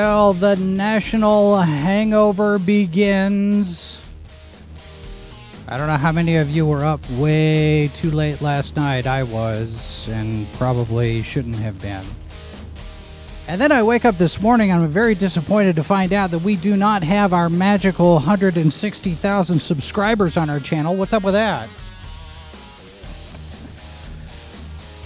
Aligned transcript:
Well, 0.00 0.32
the 0.32 0.54
national 0.54 1.56
hangover 1.56 2.60
begins. 2.60 3.98
I 5.66 5.76
don't 5.76 5.88
know 5.88 5.96
how 5.96 6.12
many 6.12 6.36
of 6.36 6.48
you 6.48 6.66
were 6.66 6.84
up 6.84 7.00
way 7.10 7.88
too 7.88 8.12
late 8.12 8.40
last 8.40 8.76
night. 8.76 9.08
I 9.08 9.24
was, 9.24 10.06
and 10.08 10.46
probably 10.52 11.24
shouldn't 11.24 11.56
have 11.56 11.82
been. 11.82 12.06
And 13.48 13.60
then 13.60 13.72
I 13.72 13.82
wake 13.82 14.04
up 14.04 14.18
this 14.18 14.40
morning 14.40 14.70
I'm 14.70 14.86
very 14.86 15.16
disappointed 15.16 15.74
to 15.74 15.82
find 15.82 16.12
out 16.12 16.30
that 16.30 16.42
we 16.42 16.54
do 16.54 16.76
not 16.76 17.02
have 17.02 17.32
our 17.32 17.50
magical 17.50 18.14
160,000 18.14 19.60
subscribers 19.60 20.36
on 20.36 20.48
our 20.48 20.60
channel. 20.60 20.94
What's 20.94 21.12
up 21.12 21.24
with 21.24 21.34
that? 21.34 21.68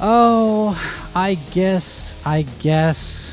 Oh, 0.03 0.79
I 1.15 1.37
guess, 1.51 2.15
I 2.27 2.43
guess 2.43 3.32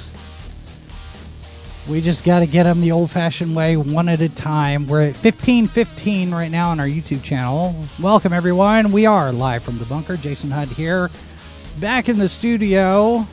we 1.89 2.01
just 2.01 2.23
got 2.23 2.39
to 2.39 2.45
get 2.45 2.63
them 2.63 2.81
the 2.81 2.91
old 2.91 3.09
fashioned 3.09 3.55
way, 3.55 3.75
one 3.75 4.07
at 4.07 4.21
a 4.21 4.29
time. 4.29 4.87
We're 4.87 5.01
at 5.01 5.15
1515 5.15 6.31
right 6.31 6.51
now 6.51 6.69
on 6.69 6.79
our 6.79 6.85
YouTube 6.85 7.23
channel. 7.23 7.75
Welcome, 7.99 8.31
everyone. 8.31 8.91
We 8.91 9.07
are 9.07 9.33
live 9.33 9.63
from 9.63 9.79
the 9.79 9.85
bunker. 9.85 10.15
Jason 10.15 10.51
Hunt 10.51 10.71
here, 10.71 11.09
back 11.79 12.07
in 12.07 12.19
the 12.19 12.29
studio. 12.29 13.27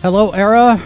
Hello, 0.00 0.30
Era. 0.30 0.80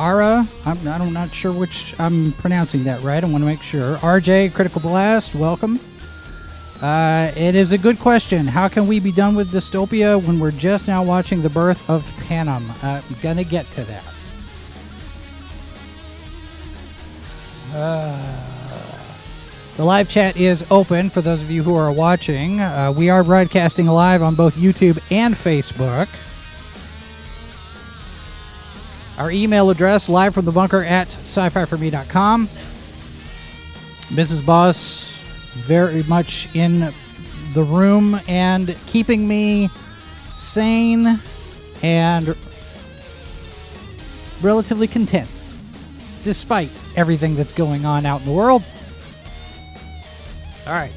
Ara. 0.00 0.48
I'm, 0.66 0.88
I'm 0.88 1.12
not 1.12 1.32
sure 1.32 1.52
which 1.52 1.98
I'm 2.00 2.32
pronouncing 2.32 2.82
that 2.84 3.00
right. 3.02 3.22
I 3.22 3.26
want 3.28 3.42
to 3.42 3.46
make 3.46 3.62
sure. 3.62 3.98
RJ, 3.98 4.52
Critical 4.52 4.80
Blast, 4.80 5.32
welcome. 5.36 5.78
Uh, 6.82 7.30
it 7.36 7.54
is 7.54 7.70
a 7.70 7.78
good 7.78 8.00
question. 8.00 8.48
How 8.48 8.66
can 8.66 8.88
we 8.88 8.98
be 8.98 9.12
done 9.12 9.36
with 9.36 9.52
dystopia 9.52 10.20
when 10.20 10.40
we're 10.40 10.50
just 10.50 10.88
now 10.88 11.04
watching 11.04 11.40
the 11.42 11.50
birth 11.50 11.88
of 11.88 12.10
Panem? 12.26 12.68
Uh, 12.82 13.00
I'm 13.08 13.16
going 13.22 13.36
to 13.36 13.44
get 13.44 13.70
to 13.72 13.84
that. 13.84 14.02
Uh, 17.72 18.40
the 19.76 19.84
live 19.84 20.08
chat 20.08 20.36
is 20.36 20.64
open 20.70 21.08
for 21.08 21.20
those 21.20 21.40
of 21.40 21.50
you 21.50 21.62
who 21.62 21.74
are 21.76 21.92
watching. 21.92 22.60
Uh, 22.60 22.92
we 22.94 23.08
are 23.08 23.22
broadcasting 23.22 23.86
live 23.86 24.22
on 24.22 24.34
both 24.34 24.56
YouTube 24.56 25.00
and 25.10 25.34
Facebook. 25.34 26.08
Our 29.18 29.30
email 29.30 29.70
address, 29.70 30.08
live 30.08 30.34
from 30.34 30.46
the 30.46 30.52
bunker 30.52 30.82
at 30.82 31.08
sci-fi4me.com. 31.22 32.48
Mrs. 34.08 34.44
Boss, 34.44 35.08
very 35.54 36.02
much 36.04 36.48
in 36.54 36.92
the 37.54 37.62
room 37.62 38.20
and 38.26 38.76
keeping 38.86 39.28
me 39.28 39.70
sane 40.36 41.20
and 41.82 42.36
relatively 44.42 44.88
content 44.88 45.28
despite 46.22 46.70
everything 46.96 47.36
that's 47.36 47.52
going 47.52 47.84
on 47.84 48.06
out 48.06 48.20
in 48.20 48.26
the 48.26 48.32
world. 48.32 48.62
All 50.66 50.72
right. 50.72 50.92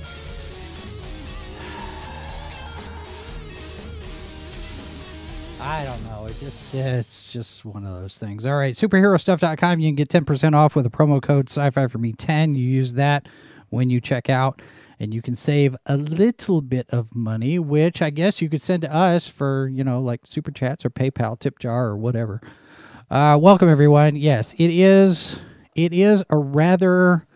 I 5.59 5.85
don't 5.85 6.03
know. 6.03 6.25
It 6.25 6.38
just 6.39 6.73
it's 6.75 7.23
just 7.23 7.63
one 7.63 7.85
of 7.85 8.01
those 8.01 8.17
things. 8.17 8.45
All 8.45 8.57
right, 8.57 8.75
superherostuff.com. 8.75 9.79
You 9.79 9.88
can 9.88 9.95
get 9.95 10.09
10% 10.09 10.53
off 10.53 10.75
with 10.75 10.85
a 10.85 10.89
promo 10.89 11.22
code 11.22 11.50
sci-fi 11.50 11.88
for 11.88 11.97
me 11.97 12.12
10. 12.12 12.56
You 12.56 12.66
use 12.66 12.94
that 12.94 13.28
when 13.69 13.89
you 13.89 14.01
check 14.01 14.29
out 14.29 14.62
and 15.00 15.13
you 15.13 15.22
can 15.22 15.35
save 15.35 15.75
a 15.85 15.95
little 15.97 16.62
bit 16.62 16.88
of 16.89 17.16
money, 17.16 17.59
which 17.59 18.01
I 18.01 18.09
guess 18.09 18.41
you 18.41 18.50
could 18.50 18.62
send 18.62 18.83
to 18.83 18.94
us 18.94 19.28
for, 19.28 19.67
you 19.67 19.83
know, 19.83 20.01
like 20.01 20.22
super 20.25 20.51
chats 20.51 20.85
or 20.85 20.89
PayPal, 20.89 21.39
tip 21.39 21.59
jar 21.59 21.88
or 21.88 21.97
whatever. 21.97 22.41
Uh, 23.13 23.38
welcome 23.38 23.69
everyone. 23.69 24.16
Yes, 24.16 24.56
it 24.57 24.72
is. 24.72 25.38
It 25.75 25.94
is 25.94 26.24
a 26.31 26.35
rather 26.35 27.28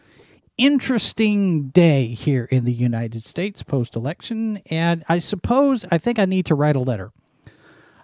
interesting 0.57 1.69
day 1.69 2.15
here 2.15 2.45
in 2.45 2.65
the 2.65 2.73
United 2.73 3.23
States 3.23 3.61
post 3.61 3.95
election, 3.95 4.59
and 4.71 5.03
I 5.07 5.19
suppose 5.19 5.85
I 5.91 5.99
think 5.99 6.17
I 6.17 6.25
need 6.25 6.47
to 6.47 6.55
write 6.55 6.75
a 6.75 6.79
letter. 6.79 7.11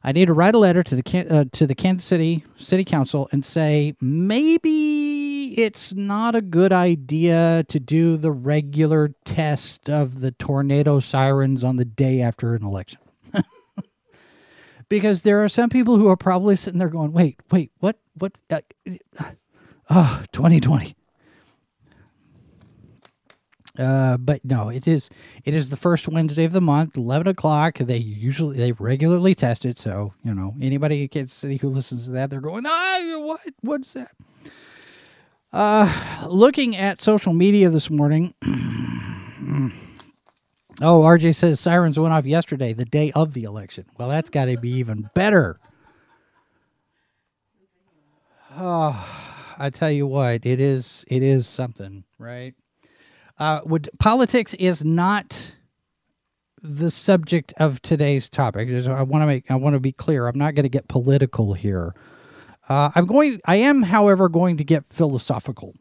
I 0.03 0.11
need 0.11 0.25
to 0.25 0.33
write 0.33 0.53
a 0.53 0.59
letter 0.59 0.83
to 0.83 0.95
the 0.95 1.27
uh, 1.27 1.45
to 1.51 1.65
the 1.65 1.73
Kansas 1.73 2.07
City 2.07 2.45
City 2.57 2.83
Council 2.83 3.27
and 3.31 3.43
say 3.43 3.95
maybe 3.99 5.55
it's 5.57 5.95
not 5.95 6.35
a 6.35 6.41
good 6.41 6.71
idea 6.71 7.65
to 7.69 7.79
do 7.79 8.17
the 8.17 8.31
regular 8.31 9.15
test 9.25 9.89
of 9.89 10.21
the 10.21 10.29
tornado 10.29 10.99
sirens 10.99 11.63
on 11.63 11.77
the 11.77 11.85
day 11.85 12.21
after 12.21 12.53
an 12.53 12.63
election 12.63 12.99
because 14.93 15.23
there 15.23 15.43
are 15.43 15.49
some 15.49 15.71
people 15.71 15.97
who 15.97 16.07
are 16.07 16.15
probably 16.15 16.55
sitting 16.55 16.77
there 16.77 16.87
going, 16.87 17.11
"Wait, 17.11 17.39
wait, 17.49 17.71
what? 17.79 17.97
What? 18.13 18.37
Uh, 18.47 18.61
oh, 19.89 20.23
2020." 20.31 20.95
Uh, 23.79 24.17
but 24.17 24.45
no, 24.45 24.69
it 24.69 24.87
is 24.87 25.09
it 25.45 25.55
is 25.55 25.71
the 25.71 25.75
first 25.75 26.07
Wednesday 26.07 26.43
of 26.43 26.51
the 26.51 26.61
month, 26.61 26.95
eleven 26.95 27.25
o'clock. 27.25 27.79
They 27.79 27.97
usually 27.97 28.55
they 28.55 28.71
regularly 28.73 29.33
test 29.33 29.65
it, 29.65 29.79
so 29.79 30.13
you 30.23 30.35
know 30.35 30.53
anybody 30.61 31.01
in 31.01 31.07
Kansas 31.07 31.35
City 31.35 31.57
who 31.57 31.69
listens 31.69 32.05
to 32.05 32.11
that, 32.11 32.29
they're 32.29 32.39
going, 32.39 32.65
"Ah, 32.67 33.15
what? 33.17 33.41
What's 33.61 33.93
that?" 33.93 34.11
Uh, 35.51 36.27
looking 36.29 36.75
at 36.77 37.01
social 37.01 37.33
media 37.33 37.71
this 37.71 37.89
morning. 37.89 38.35
Oh, 40.81 41.01
RJ 41.01 41.35
says 41.35 41.59
sirens 41.59 41.99
went 41.99 42.13
off 42.13 42.25
yesterday, 42.25 42.73
the 42.73 42.85
day 42.85 43.11
of 43.11 43.33
the 43.33 43.43
election. 43.43 43.85
Well, 43.97 44.09
that's 44.09 44.29
got 44.29 44.45
to 44.45 44.57
be 44.57 44.71
even 44.71 45.09
better. 45.13 45.59
Oh, 48.55 49.05
I 49.57 49.69
tell 49.69 49.91
you 49.91 50.07
what, 50.07 50.45
it 50.45 50.59
is 50.59 51.05
it 51.07 51.23
is 51.23 51.47
something, 51.47 52.03
right? 52.17 52.53
Uh, 53.39 53.61
would 53.65 53.89
politics 53.99 54.53
is 54.55 54.83
not 54.83 55.55
the 56.61 56.89
subject 56.89 57.53
of 57.57 57.81
today's 57.81 58.29
topic. 58.29 58.69
I 58.69 59.03
want 59.03 59.21
to 59.21 59.27
make 59.27 59.49
I 59.51 59.55
want 59.55 59.73
to 59.75 59.79
be 59.79 59.91
clear. 59.91 60.27
I'm 60.27 60.37
not 60.37 60.55
going 60.55 60.63
to 60.63 60.69
get 60.69 60.87
political 60.87 61.53
here. 61.53 61.93
Uh, 62.69 62.91
I'm 62.95 63.05
going. 63.05 63.41
I 63.45 63.57
am, 63.57 63.83
however, 63.83 64.29
going 64.29 64.57
to 64.57 64.63
get 64.63 64.85
philosophical, 64.89 65.75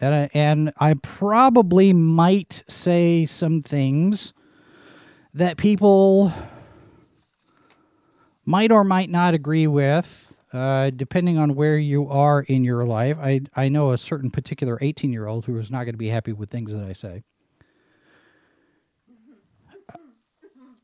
and 0.00 0.14
I, 0.14 0.30
and 0.32 0.72
I 0.78 0.94
probably 0.94 1.92
might 1.92 2.62
say 2.68 3.26
some 3.26 3.62
things 3.62 4.32
that 5.38 5.56
people 5.56 6.32
might 8.44 8.72
or 8.72 8.82
might 8.82 9.08
not 9.08 9.34
agree 9.34 9.68
with, 9.68 10.32
uh, 10.52 10.90
depending 10.90 11.38
on 11.38 11.54
where 11.54 11.78
you 11.78 12.08
are 12.08 12.42
in 12.42 12.64
your 12.64 12.84
life. 12.84 13.16
I, 13.20 13.42
I 13.54 13.68
know 13.68 13.92
a 13.92 13.98
certain 13.98 14.30
particular 14.30 14.78
18 14.80 15.12
year 15.12 15.28
old 15.28 15.46
who 15.46 15.56
is 15.58 15.70
not 15.70 15.84
going 15.84 15.94
to 15.94 15.98
be 15.98 16.08
happy 16.08 16.32
with 16.32 16.50
things 16.50 16.72
that 16.72 16.82
I 16.82 16.92
say. 16.92 17.22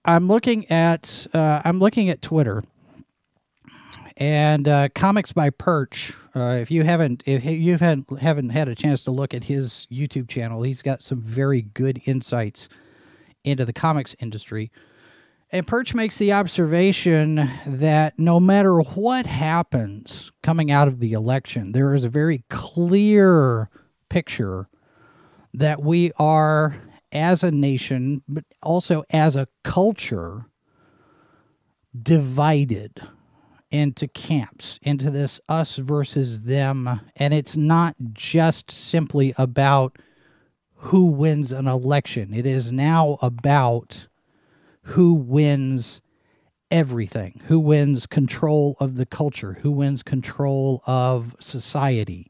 I'm 0.05 0.29
looking 0.29 0.71
at 0.71 1.27
uh, 1.33 1.63
I'm 1.65 1.81
looking 1.81 2.09
at 2.11 2.23
Twitter 2.23 2.63
and 4.19 4.69
uh, 4.69 4.89
comics 4.95 5.33
by 5.33 5.51
Perch. 5.51 6.13
Uh, 6.37 6.59
if 6.61 6.71
you 6.71 6.85
haven't 6.85 7.25
if 7.27 7.45
you 7.45 7.73
haven't 7.73 8.21
haven't 8.21 8.51
had 8.51 8.69
a 8.69 8.75
chance 8.75 9.03
to 9.05 9.11
look 9.11 9.35
at 9.35 9.45
his 9.45 9.89
YouTube 9.91 10.29
channel, 10.29 10.63
he's 10.63 10.83
got 10.83 11.03
some 11.03 11.21
very 11.21 11.63
good 11.63 12.03
insights 12.05 12.69
into 13.45 13.65
the 13.65 13.73
comics 13.73 14.17
industry. 14.19 14.73
And 15.51 15.67
Perch 15.67 15.95
makes 15.95 16.19
the 16.19 16.33
observation 16.33 17.49
that 17.65 18.19
no 18.19 18.41
matter 18.41 18.81
what 18.81 19.27
happens 19.27 20.33
coming 20.43 20.73
out 20.73 20.89
of 20.89 20.99
the 20.99 21.13
election, 21.13 21.73
there 21.73 21.95
is 21.95 22.05
a 22.05 22.09
very 22.09 22.43
clear 22.49 23.71
picture 24.09 24.69
that 25.53 25.81
we 25.81 26.11
are, 26.19 26.75
as 27.13 27.45
a 27.45 27.53
nation, 27.53 28.23
but 28.27 28.45
also 28.61 29.05
as 29.11 29.37
a 29.37 29.47
culture, 29.63 30.47
divided 31.97 33.01
into 33.71 34.09
camps, 34.09 34.81
into 34.83 35.11
this 35.11 35.41
us 35.49 35.77
versus 35.77 36.41
them. 36.41 37.01
And 37.15 37.33
it's 37.33 37.57
not 37.57 37.95
just 38.13 38.71
simply 38.71 39.33
about 39.37 39.97
who 40.85 41.07
wins 41.07 41.51
an 41.51 41.67
election. 41.67 42.35
It 42.35 42.45
is 42.45 42.71
now 42.71 43.19
about 43.23 44.07
who 44.83 45.15
wins 45.15 46.03
everything, 46.71 47.41
who 47.47 47.59
wins 47.59 48.07
control 48.07 48.77
of 48.81 48.97
the 48.97 49.07
culture, 49.07 49.59
who 49.63 49.71
wins 49.71 50.03
control 50.03 50.83
of 50.87 51.35
society. 51.41 52.29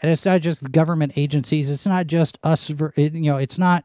And 0.00 0.12
it's 0.12 0.26
not 0.26 0.42
just 0.42 0.70
government 0.70 1.12
agencies. 1.16 1.70
It's 1.70 1.86
not 1.86 2.06
just 2.06 2.38
us. 2.42 2.68
You 2.68 2.92
know, 2.96 3.38
it's 3.38 3.58
not 3.58 3.84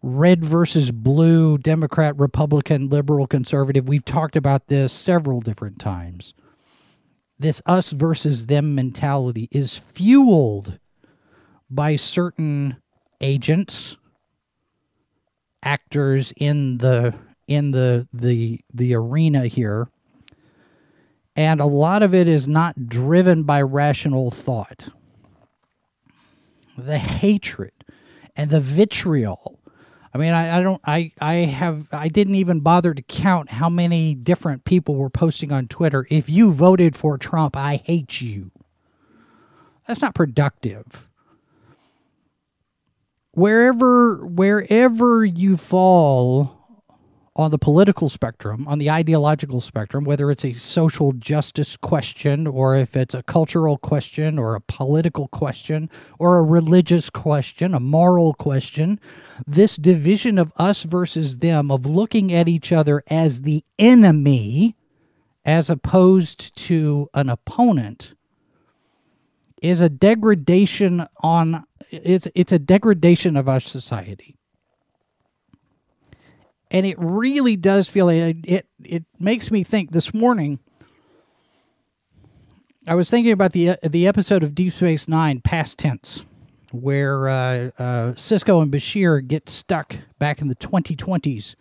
red 0.00 0.44
versus 0.44 0.92
blue, 0.92 1.58
Democrat, 1.58 2.16
Republican, 2.16 2.88
liberal, 2.88 3.26
conservative. 3.26 3.88
We've 3.88 4.04
talked 4.04 4.36
about 4.36 4.68
this 4.68 4.92
several 4.92 5.40
different 5.40 5.80
times. 5.80 6.34
This 7.36 7.60
us 7.66 7.90
versus 7.90 8.46
them 8.46 8.76
mentality 8.76 9.48
is 9.50 9.76
fueled 9.76 10.78
by 11.68 11.96
certain 11.96 12.76
agents, 13.20 13.96
actors 15.62 16.32
in 16.36 16.78
the 16.78 17.14
in 17.46 17.70
the 17.70 18.08
the 18.12 18.60
the 18.72 18.94
arena 18.94 19.46
here. 19.46 19.88
And 21.36 21.60
a 21.60 21.66
lot 21.66 22.02
of 22.04 22.14
it 22.14 22.28
is 22.28 22.46
not 22.46 22.88
driven 22.88 23.42
by 23.42 23.60
rational 23.60 24.30
thought. 24.30 24.90
The 26.78 26.98
hatred 26.98 27.72
and 28.36 28.50
the 28.50 28.60
vitriol 28.60 29.58
I 30.14 30.18
mean, 30.18 30.32
I, 30.32 30.58
I 30.58 30.62
don't, 30.62 30.80
I, 30.84 31.10
I 31.20 31.34
have, 31.34 31.88
I 31.90 32.06
didn't 32.06 32.36
even 32.36 32.60
bother 32.60 32.94
to 32.94 33.02
count 33.02 33.50
how 33.50 33.68
many 33.68 34.14
different 34.14 34.64
people 34.64 34.94
were 34.94 35.10
posting 35.10 35.50
on 35.50 35.66
Twitter. 35.66 36.06
If 36.08 36.30
you 36.30 36.52
voted 36.52 36.94
for 36.94 37.18
Trump, 37.18 37.56
I 37.56 37.82
hate 37.84 38.20
you. 38.20 38.52
That's 39.88 40.00
not 40.00 40.14
productive. 40.14 41.08
Wherever, 43.34 44.24
wherever 44.24 45.24
you 45.24 45.56
fall 45.56 46.64
on 47.34 47.50
the 47.50 47.58
political 47.58 48.08
spectrum, 48.08 48.64
on 48.68 48.78
the 48.78 48.88
ideological 48.88 49.60
spectrum, 49.60 50.04
whether 50.04 50.30
it's 50.30 50.44
a 50.44 50.52
social 50.52 51.12
justice 51.12 51.76
question 51.76 52.46
or 52.46 52.76
if 52.76 52.96
it's 52.96 53.12
a 53.12 53.24
cultural 53.24 53.76
question 53.76 54.38
or 54.38 54.54
a 54.54 54.60
political 54.60 55.26
question 55.26 55.90
or 56.20 56.38
a 56.38 56.42
religious 56.44 57.10
question, 57.10 57.74
a 57.74 57.80
moral 57.80 58.34
question, 58.34 59.00
this 59.48 59.76
division 59.76 60.38
of 60.38 60.52
us 60.56 60.84
versus 60.84 61.38
them, 61.38 61.72
of 61.72 61.84
looking 61.84 62.32
at 62.32 62.48
each 62.48 62.70
other 62.70 63.02
as 63.08 63.40
the 63.40 63.64
enemy 63.80 64.76
as 65.44 65.68
opposed 65.68 66.54
to 66.56 67.10
an 67.14 67.28
opponent, 67.28 68.14
is 69.60 69.80
a 69.80 69.88
degradation 69.88 71.04
on 71.20 71.64
it's 72.02 72.28
it's 72.34 72.52
a 72.52 72.58
degradation 72.58 73.36
of 73.36 73.48
our 73.48 73.60
society. 73.60 74.36
And 76.70 76.86
it 76.86 76.96
really 76.98 77.56
does 77.56 77.88
feel 77.88 78.08
it, 78.08 78.66
it 78.82 79.04
makes 79.20 79.50
me 79.50 79.62
think 79.62 79.92
this 79.92 80.12
morning 80.12 80.58
I 82.86 82.94
was 82.94 83.08
thinking 83.08 83.32
about 83.32 83.52
the 83.52 83.76
the 83.82 84.06
episode 84.06 84.42
of 84.42 84.54
Deep 84.54 84.72
Space 84.72 85.08
9 85.08 85.40
past 85.40 85.78
tense 85.78 86.24
where 86.72 87.28
uh, 87.28 87.70
uh, 87.78 88.12
Sisko 88.14 88.60
and 88.60 88.72
Bashir 88.72 89.26
get 89.26 89.48
stuck 89.48 89.96
back 90.18 90.40
in 90.40 90.48
the 90.48 90.56
2020s 90.56 91.54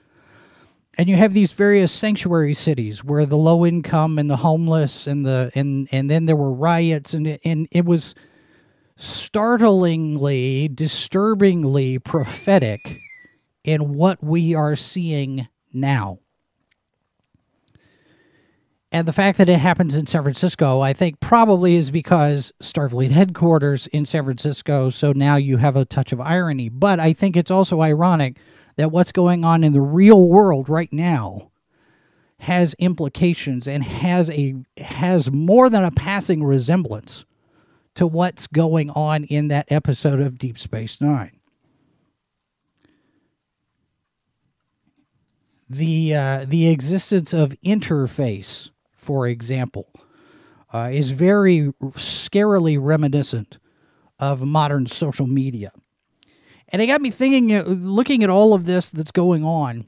and 0.98 1.10
you 1.10 1.16
have 1.16 1.34
these 1.34 1.54
various 1.54 1.92
sanctuary 1.92 2.54
cities 2.54 3.04
where 3.04 3.26
the 3.26 3.38
low 3.38 3.66
income 3.66 4.20
and 4.20 4.30
the 4.30 4.38
homeless 4.38 5.08
and 5.08 5.26
the 5.26 5.52
and 5.56 5.88
and 5.92 6.10
then 6.10 6.26
there 6.26 6.36
were 6.36 6.52
riots 6.52 7.14
and 7.14 7.40
and 7.44 7.68
it 7.72 7.86
was 7.86 8.16
startlingly 8.96 10.68
disturbingly 10.68 12.00
prophetic 12.00 13.00
in 13.64 13.94
what 13.94 14.24
we 14.24 14.54
are 14.54 14.76
seeing 14.76 15.48
now. 15.72 16.20
And 18.92 19.08
the 19.08 19.14
fact 19.14 19.40
that 19.40 19.50
it 19.50 19.58
happens 19.58 19.96
in 19.96 20.06
San 20.06 20.22
Francisco, 20.22 20.82
I 20.82 20.94
think, 20.94 21.20
probably 21.20 21.76
is 21.76 21.90
because 21.90 22.54
Starfleet 22.62 23.10
headquarters 23.10 23.88
in 23.88 24.06
San 24.06 24.24
Francisco. 24.24 24.92
So 24.92 25.14
now 25.14 25.36
you 25.36 25.58
have 25.58 25.76
a 25.76 25.84
touch 25.84 26.12
of 26.12 26.22
irony. 26.22 26.70
But 26.70 27.00
I 27.00 27.12
think 27.12 27.36
it's 27.36 27.50
also 27.50 27.82
ironic 27.82 28.38
that 28.76 28.92
what's 28.92 29.12
going 29.12 29.44
on 29.44 29.64
in 29.64 29.74
the 29.74 29.82
real 29.82 30.28
world 30.28 30.70
right 30.70 30.94
now 30.94 31.50
has 32.40 32.76
implications 32.76 33.68
and 33.68 33.84
has 33.84 34.30
a 34.30 34.54
has 34.78 35.32
more 35.32 35.70
than 35.70 35.84
a 35.84 35.92
passing 35.92 36.44
resemblance 36.44 37.26
to 37.96 38.08
what's 38.08 38.48
going 38.48 38.90
on 38.92 39.24
in 39.26 39.48
that 39.50 39.72
episode 39.72 40.20
of 40.20 40.38
Deep 40.38 40.58
Space 40.58 41.00
Nine. 41.00 41.40
the 45.74 46.16
uh, 46.16 46.46
the 46.48 46.70
existence 46.70 47.34
of 47.34 47.56
interface, 47.66 48.70
for 48.96 49.28
example, 49.28 49.90
uh, 50.72 50.90
is 50.92 51.12
very 51.12 51.74
scarily 51.96 52.78
reminiscent 52.80 53.58
of 54.20 54.42
modern 54.42 54.86
social 54.86 55.28
media, 55.28 55.72
and 56.70 56.82
it 56.82 56.88
got 56.88 57.02
me 57.02 57.12
thinking. 57.12 57.54
Uh, 57.54 57.64
looking 57.64 58.24
at 58.24 58.30
all 58.30 58.54
of 58.54 58.66
this 58.66 58.90
that's 58.90 59.12
going 59.12 59.44
on, 59.44 59.86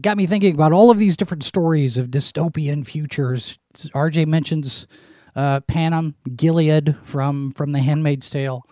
got 0.00 0.16
me 0.16 0.26
thinking 0.26 0.54
about 0.54 0.72
all 0.72 0.90
of 0.90 0.98
these 0.98 1.16
different 1.16 1.44
stories 1.44 1.96
of 1.96 2.08
dystopian 2.08 2.86
futures. 2.86 3.58
RJ 3.94 4.26
mentions 4.26 4.86
uh, 5.34 5.60
Panem, 5.60 6.14
Gilead 6.36 6.96
from 7.02 7.52
from 7.52 7.72
The 7.72 7.80
Handmaid's 7.80 8.28
Tale. 8.30 8.64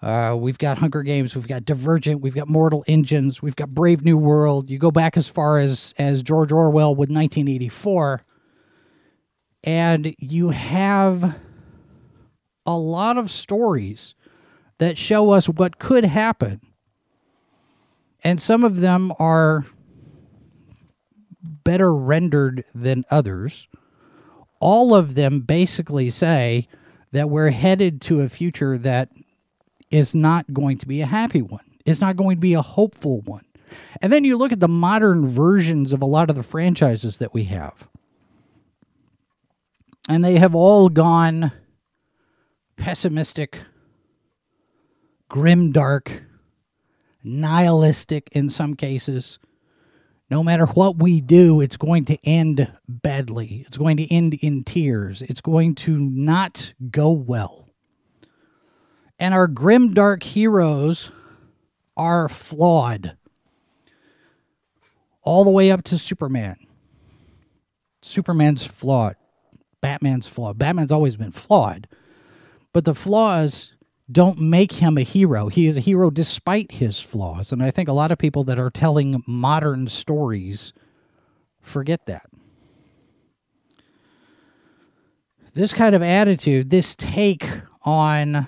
Uh, 0.00 0.36
we've 0.38 0.58
got 0.58 0.78
Hunger 0.78 1.02
Games, 1.02 1.34
we've 1.34 1.48
got 1.48 1.64
Divergent, 1.64 2.20
we've 2.20 2.34
got 2.34 2.48
Mortal 2.48 2.84
Engines, 2.86 3.42
we've 3.42 3.56
got 3.56 3.74
Brave 3.74 4.04
New 4.04 4.16
World. 4.16 4.70
You 4.70 4.78
go 4.78 4.92
back 4.92 5.16
as 5.16 5.28
far 5.28 5.58
as 5.58 5.92
as 5.98 6.22
George 6.22 6.52
Orwell 6.52 6.90
with 6.90 7.10
1984, 7.10 8.22
and 9.64 10.14
you 10.18 10.50
have 10.50 11.36
a 12.64 12.76
lot 12.76 13.16
of 13.16 13.30
stories 13.30 14.14
that 14.78 14.96
show 14.96 15.30
us 15.30 15.48
what 15.48 15.80
could 15.80 16.04
happen, 16.04 16.60
and 18.22 18.40
some 18.40 18.62
of 18.62 18.80
them 18.80 19.12
are 19.18 19.66
better 21.42 21.92
rendered 21.92 22.64
than 22.72 23.04
others. 23.10 23.68
All 24.60 24.94
of 24.94 25.14
them 25.14 25.40
basically 25.40 26.10
say 26.10 26.68
that 27.12 27.30
we're 27.30 27.50
headed 27.50 28.00
to 28.02 28.20
a 28.20 28.28
future 28.28 28.76
that 28.78 29.10
is 29.90 30.14
not 30.14 30.52
going 30.52 30.78
to 30.78 30.86
be 30.86 31.00
a 31.00 31.06
happy 31.06 31.42
one. 31.42 31.64
It's 31.84 32.00
not 32.00 32.16
going 32.16 32.36
to 32.36 32.40
be 32.40 32.54
a 32.54 32.62
hopeful 32.62 33.20
one. 33.22 33.44
And 34.02 34.12
then 34.12 34.24
you 34.24 34.36
look 34.36 34.52
at 34.52 34.60
the 34.60 34.68
modern 34.68 35.28
versions 35.28 35.92
of 35.92 36.02
a 36.02 36.06
lot 36.06 36.30
of 36.30 36.36
the 36.36 36.42
franchises 36.42 37.18
that 37.18 37.32
we 37.32 37.44
have. 37.44 37.88
And 40.08 40.24
they 40.24 40.38
have 40.38 40.54
all 40.54 40.88
gone 40.88 41.52
pessimistic, 42.76 43.60
grim 45.28 45.72
dark, 45.72 46.22
nihilistic 47.22 48.28
in 48.32 48.48
some 48.48 48.74
cases. 48.74 49.38
No 50.30 50.44
matter 50.44 50.66
what 50.66 50.98
we 50.98 51.20
do, 51.20 51.60
it's 51.60 51.76
going 51.78 52.04
to 52.06 52.18
end 52.22 52.70
badly. 52.86 53.64
It's 53.66 53.78
going 53.78 53.96
to 53.96 54.12
end 54.12 54.34
in 54.34 54.62
tears. 54.62 55.22
It's 55.22 55.40
going 55.40 55.74
to 55.76 55.98
not 55.98 56.74
go 56.90 57.10
well. 57.10 57.70
And 59.18 59.32
our 59.32 59.46
grim 59.46 59.94
dark 59.94 60.22
heroes 60.22 61.10
are 61.96 62.28
flawed. 62.28 63.16
All 65.22 65.44
the 65.44 65.50
way 65.50 65.70
up 65.70 65.82
to 65.84 65.98
Superman. 65.98 66.56
Superman's 68.02 68.64
flawed. 68.64 69.16
Batman's 69.80 70.28
flawed. 70.28 70.58
Batman's 70.58 70.92
always 70.92 71.16
been 71.16 71.32
flawed. 71.32 71.88
But 72.72 72.84
the 72.84 72.94
flaws 72.94 73.72
don't 74.10 74.38
make 74.38 74.74
him 74.74 74.96
a 74.96 75.02
hero. 75.02 75.48
He 75.48 75.66
is 75.66 75.76
a 75.76 75.82
hero 75.82 76.10
despite 76.10 76.72
his 76.72 76.98
flaws. 77.00 77.52
And 77.52 77.62
I 77.62 77.70
think 77.70 77.88
a 77.88 77.92
lot 77.92 78.10
of 78.10 78.18
people 78.18 78.44
that 78.44 78.58
are 78.58 78.70
telling 78.70 79.22
modern 79.26 79.88
stories 79.88 80.72
forget 81.60 82.06
that. 82.06 82.26
This 85.52 85.74
kind 85.74 85.94
of 85.94 86.02
attitude, 86.02 86.70
this 86.70 86.94
take 86.94 87.46
on 87.82 88.46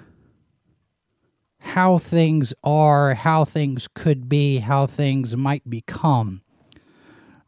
how 1.60 1.98
things 1.98 2.54
are, 2.64 3.14
how 3.14 3.44
things 3.44 3.88
could 3.94 4.28
be, 4.28 4.58
how 4.58 4.86
things 4.86 5.36
might 5.36 5.68
become, 5.68 6.42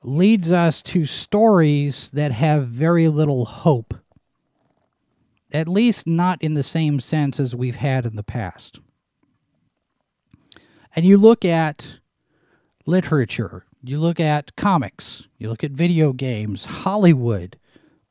leads 0.02 0.52
us 0.52 0.83
to 0.83 1.04
stories 1.04 2.11
that 2.11 2.33
have 2.33 2.69
very 2.69 3.09
little 3.09 3.45
hope. 3.45 3.95
At 5.53 5.69
least 5.69 6.07
not 6.07 6.43
in 6.43 6.55
the 6.55 6.63
same 6.63 6.99
sense 6.99 7.39
as 7.39 7.55
we've 7.55 7.77
had 7.77 8.07
in 8.07 8.17
the 8.17 8.23
past. 8.23 8.81
And 10.97 11.05
you 11.05 11.17
look 11.17 11.45
at 11.45 11.99
literature, 12.87 13.67
you 13.83 13.99
look 13.99 14.19
at 14.19 14.57
comics, 14.57 15.29
you 15.39 15.49
look 15.49 15.63
at 15.63 15.73
video 15.73 16.13
games, 16.13 16.65
Hollywood, 16.65 17.59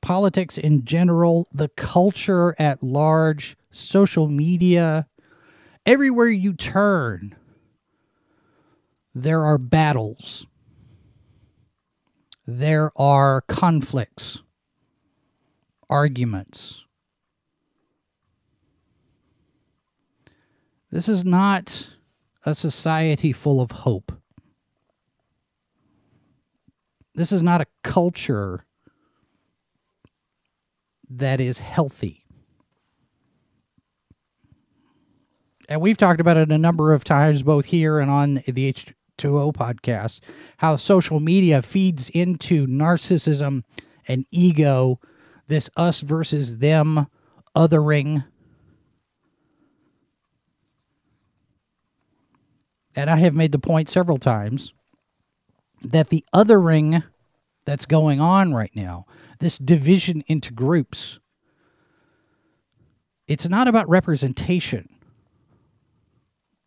politics 0.01 0.57
in 0.57 0.85
general, 0.85 1.47
the 1.53 1.69
culture 1.69 2.55
at 2.59 2.81
large, 2.83 3.57
social 3.71 4.27
media, 4.27 5.07
Everywhere 5.85 6.27
you 6.27 6.53
turn, 6.53 7.35
there 9.15 9.43
are 9.43 9.57
battles, 9.57 10.45
there 12.45 12.91
are 12.95 13.41
conflicts, 13.41 14.43
arguments. 15.89 16.85
This 20.91 21.07
is 21.07 21.23
not 21.23 21.89
a 22.45 22.53
society 22.53 23.31
full 23.31 23.61
of 23.61 23.71
hope. 23.71 24.11
This 27.15 27.31
is 27.31 27.41
not 27.41 27.61
a 27.61 27.67
culture 27.83 28.65
that 31.09 31.39
is 31.39 31.59
healthy. 31.59 32.25
And 35.69 35.79
we've 35.79 35.97
talked 35.97 36.19
about 36.19 36.35
it 36.37 36.51
a 36.51 36.57
number 36.57 36.91
of 36.91 37.05
times, 37.05 37.43
both 37.43 37.65
here 37.65 37.99
and 37.99 38.11
on 38.11 38.43
the 38.45 38.73
H2O 38.73 39.53
podcast, 39.53 40.19
how 40.57 40.75
social 40.75 41.21
media 41.21 41.61
feeds 41.61 42.09
into 42.09 42.67
narcissism 42.67 43.63
and 44.07 44.25
ego, 44.31 44.99
this 45.47 45.69
us 45.77 46.01
versus 46.01 46.57
them 46.57 47.07
othering. 47.55 48.25
And 52.95 53.09
I 53.09 53.17
have 53.17 53.33
made 53.33 53.51
the 53.51 53.59
point 53.59 53.89
several 53.89 54.17
times 54.17 54.73
that 55.81 56.09
the 56.09 56.25
othering 56.33 57.03
that's 57.65 57.85
going 57.85 58.19
on 58.19 58.53
right 58.53 58.71
now, 58.75 59.05
this 59.39 59.57
division 59.57 60.23
into 60.27 60.51
groups, 60.51 61.19
it's 63.27 63.47
not 63.47 63.67
about 63.67 63.87
representation 63.89 64.89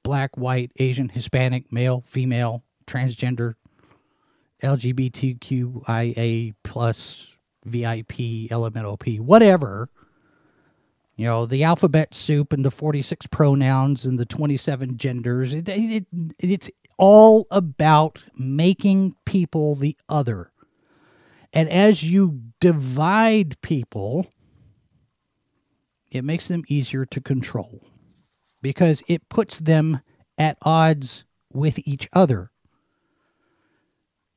black, 0.03 0.37
white, 0.37 0.71
Asian, 0.77 1.09
Hispanic, 1.09 1.73
male, 1.73 2.05
female, 2.07 2.63
transgender, 2.87 3.55
LGBTQIA 4.63 6.55
plus, 6.63 7.29
VIP, 7.65 8.49
LMNOP, 8.51 9.21
whatever. 9.21 9.89
You 11.17 11.27
know, 11.27 11.47
the 11.47 11.63
alphabet 11.63 12.15
soup 12.15 12.53
and 12.53 12.65
the 12.65 12.71
46 12.71 13.27
pronouns 13.29 14.05
and 14.05 14.19
the 14.19 14.25
27 14.25 14.97
genders. 14.97 15.55
It, 15.55 15.69
it, 15.69 16.07
it's 16.39 16.71
all 16.99 17.47
about 17.51 18.25
making 18.37 19.15
people 19.25 19.77
the 19.77 19.97
other. 20.09 20.51
And 21.53 21.69
as 21.69 22.03
you 22.03 22.41
divide 22.61 23.61
people, 23.63 24.27
it 26.11 26.25
makes 26.25 26.49
them 26.49 26.65
easier 26.69 27.07
to 27.07 27.21
control 27.21 27.87
because 28.61 29.03
it 29.07 29.29
puts 29.29 29.61
them 29.61 30.01
at 30.37 30.59
odds 30.63 31.25
with 31.53 31.79
each 31.85 32.09
other 32.13 32.51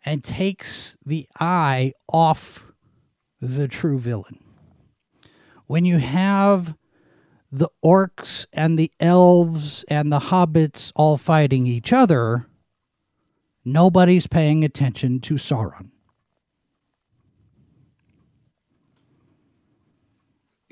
and 0.05 0.23
takes 0.23 0.95
the 1.03 1.27
eye 1.39 1.93
off 2.07 2.71
the 3.41 3.67
true 3.67 3.97
villain. 3.97 4.46
When 5.67 5.85
you 5.85 5.97
have 5.97 6.75
the 7.51 7.69
orcs 7.83 8.45
and 8.51 8.79
the 8.79 8.91
elves 8.99 9.85
and 9.89 10.11
the 10.11 10.19
hobbits 10.19 10.91
all 10.95 11.17
fighting 11.17 11.67
each 11.67 11.93
other, 11.93 12.47
nobody's 13.63 14.27
paying 14.27 14.63
attention 14.63 15.19
to 15.21 15.35
Sauron. 15.35 15.89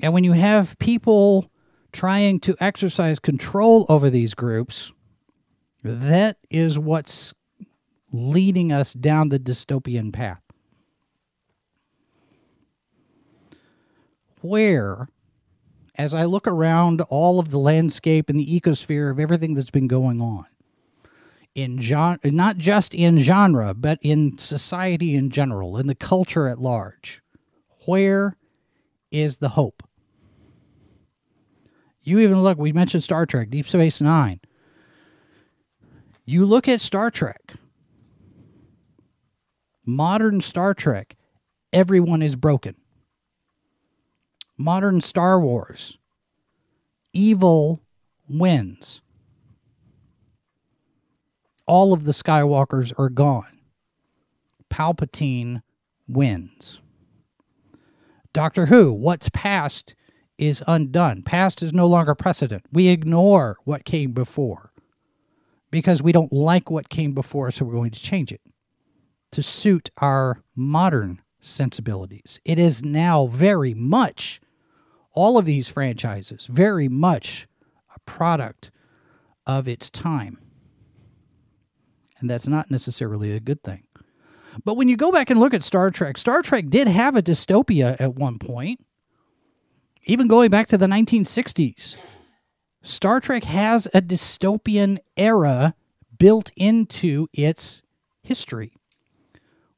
And 0.00 0.12
when 0.12 0.24
you 0.24 0.32
have 0.32 0.78
people 0.78 1.50
trying 1.92 2.40
to 2.40 2.56
exercise 2.60 3.18
control 3.18 3.86
over 3.88 4.10
these 4.10 4.34
groups, 4.34 4.92
that 5.82 6.38
is 6.50 6.78
what's 6.78 7.32
leading 8.12 8.72
us 8.72 8.92
down 8.92 9.28
the 9.28 9.38
dystopian 9.38 10.12
path. 10.12 10.45
Where 14.46 15.08
as 15.98 16.14
I 16.14 16.24
look 16.24 16.46
around 16.46 17.00
all 17.02 17.38
of 17.38 17.50
the 17.50 17.58
landscape 17.58 18.28
and 18.28 18.38
the 18.38 18.60
ecosphere 18.60 19.10
of 19.10 19.18
everything 19.18 19.54
that's 19.54 19.70
been 19.70 19.88
going 19.88 20.20
on 20.20 20.46
in 21.54 21.80
genre, 21.80 22.18
not 22.24 22.58
just 22.58 22.94
in 22.94 23.18
genre, 23.20 23.72
but 23.74 23.98
in 24.02 24.36
society 24.38 25.16
in 25.16 25.30
general, 25.30 25.78
in 25.78 25.86
the 25.86 25.94
culture 25.94 26.48
at 26.48 26.60
large, 26.60 27.22
where 27.86 28.36
is 29.10 29.38
the 29.38 29.50
hope? 29.50 29.82
You 32.02 32.18
even 32.20 32.42
look, 32.42 32.58
we 32.58 32.72
mentioned 32.72 33.02
Star 33.02 33.26
Trek, 33.26 33.50
Deep 33.50 33.66
Space 33.66 34.00
Nine. 34.00 34.40
You 36.24 36.44
look 36.44 36.68
at 36.68 36.80
Star 36.80 37.10
Trek, 37.10 37.54
modern 39.84 40.40
Star 40.40 40.74
Trek, 40.74 41.16
everyone 41.72 42.20
is 42.20 42.36
broken 42.36 42.76
modern 44.56 45.00
Star 45.00 45.40
Wars, 45.40 45.98
evil 47.12 47.82
wins. 48.28 49.00
All 51.66 51.92
of 51.92 52.04
the 52.04 52.12
Skywalkers 52.12 52.92
are 52.98 53.08
gone. 53.08 53.58
Palpatine 54.70 55.62
wins. 56.06 56.80
Doctor 58.32 58.66
Who, 58.66 58.92
what's 58.92 59.28
past 59.30 59.94
is 60.38 60.62
undone. 60.66 61.22
Past 61.22 61.62
is 61.62 61.72
no 61.72 61.86
longer 61.86 62.14
precedent. 62.14 62.64
We 62.70 62.88
ignore 62.88 63.56
what 63.64 63.84
came 63.84 64.12
before 64.12 64.72
because 65.70 66.02
we 66.02 66.12
don't 66.12 66.32
like 66.32 66.70
what 66.70 66.88
came 66.88 67.12
before, 67.12 67.50
so 67.50 67.64
we're 67.64 67.72
going 67.72 67.90
to 67.90 68.00
change 68.00 68.32
it 68.32 68.42
to 69.32 69.42
suit 69.42 69.90
our 69.98 70.42
modern 70.54 71.20
sensibilities. 71.40 72.40
It 72.44 72.58
is 72.58 72.84
now 72.84 73.26
very 73.26 73.74
much 73.74 74.40
all 75.16 75.38
of 75.38 75.46
these 75.46 75.66
franchises 75.66 76.46
very 76.46 76.86
much 76.86 77.48
a 77.92 77.98
product 78.00 78.70
of 79.46 79.66
its 79.66 79.90
time. 79.90 80.38
And 82.20 82.30
that's 82.30 82.46
not 82.46 82.70
necessarily 82.70 83.32
a 83.32 83.40
good 83.40 83.62
thing. 83.64 83.84
But 84.64 84.74
when 84.74 84.88
you 84.88 84.96
go 84.96 85.10
back 85.10 85.30
and 85.30 85.40
look 85.40 85.54
at 85.54 85.62
Star 85.62 85.90
Trek, 85.90 86.16
Star 86.16 86.42
Trek 86.42 86.66
did 86.68 86.86
have 86.86 87.16
a 87.16 87.22
dystopia 87.22 87.96
at 87.98 88.14
one 88.14 88.38
point, 88.38 88.84
even 90.04 90.28
going 90.28 90.50
back 90.50 90.68
to 90.68 90.78
the 90.78 90.86
1960s. 90.86 91.96
Star 92.82 93.20
Trek 93.20 93.44
has 93.44 93.86
a 93.92 94.00
dystopian 94.00 94.98
era 95.16 95.74
built 96.18 96.50
into 96.56 97.26
its 97.32 97.82
history. 98.22 98.72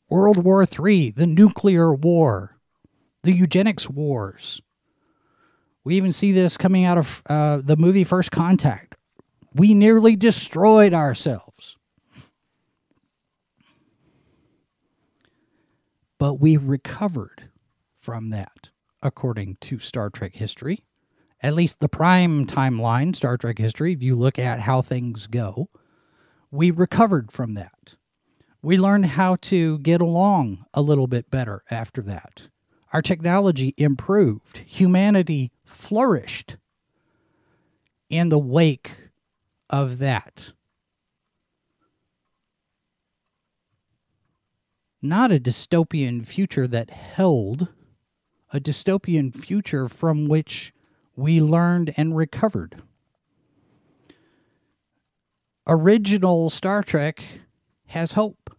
World 0.09 0.45
War 0.45 0.65
III, 0.65 1.11
the 1.11 1.27
nuclear 1.27 1.93
war, 1.93 2.59
the 3.23 3.33
eugenics 3.33 3.91
wars, 3.91 4.63
we 5.89 5.97
even 5.97 6.13
see 6.13 6.33
this 6.33 6.59
coming 6.59 6.85
out 6.85 6.99
of 6.99 7.23
uh, 7.31 7.63
the 7.65 7.75
movie 7.75 8.05
First 8.05 8.31
Contact. 8.31 8.95
We 9.55 9.73
nearly 9.73 10.17
destroyed 10.17 10.93
ourselves. 10.93 11.79
But 16.19 16.35
we 16.35 16.59
recovered 16.59 17.49
from 18.03 18.29
that, 18.29 18.69
according 19.03 19.57
to 19.63 19.79
Star 19.79 20.11
Trek 20.11 20.35
history. 20.35 20.85
At 21.41 21.55
least 21.55 21.81
the 21.81 21.89
prime 21.89 22.47
timeline, 22.47 23.17
Star 23.17 23.39
Trek 23.39 23.57
history, 23.57 23.95
if 23.95 24.03
you 24.03 24.15
look 24.15 24.39
at 24.39 24.61
how 24.61 24.83
things 24.83 25.27
go, 25.27 25.71
we 26.51 26.71
recovered 26.71 27.33
from 27.33 27.55
that. 27.55 27.95
We 28.61 28.77
learned 28.77 29.07
how 29.07 29.37
to 29.37 29.79
get 29.79 30.03
along 30.03 30.67
a 30.75 30.83
little 30.83 31.07
bit 31.07 31.31
better 31.31 31.63
after 31.71 32.03
that. 32.03 32.43
Our 32.93 33.01
technology 33.01 33.73
improved. 33.79 34.59
Humanity 34.59 35.51
flourished 35.69 36.57
in 38.11 38.29
the 38.29 38.39
wake 38.39 38.97
of 39.71 39.99
that. 39.99 40.53
Not 45.01 45.31
a 45.31 45.39
dystopian 45.39 46.27
future 46.27 46.67
that 46.67 46.91
held, 46.91 47.69
a 48.53 48.59
dystopian 48.59 49.33
future 49.35 49.89
from 49.89 50.27
which 50.27 50.73
we 51.15 51.41
learned 51.41 51.95
and 51.97 52.17
recovered. 52.17 52.83
Original 55.67 56.49
Star 56.51 56.83
Trek 56.83 57.23
has 57.89 58.13
hope. 58.13 58.57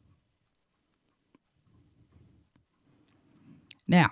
Now, 3.87 4.11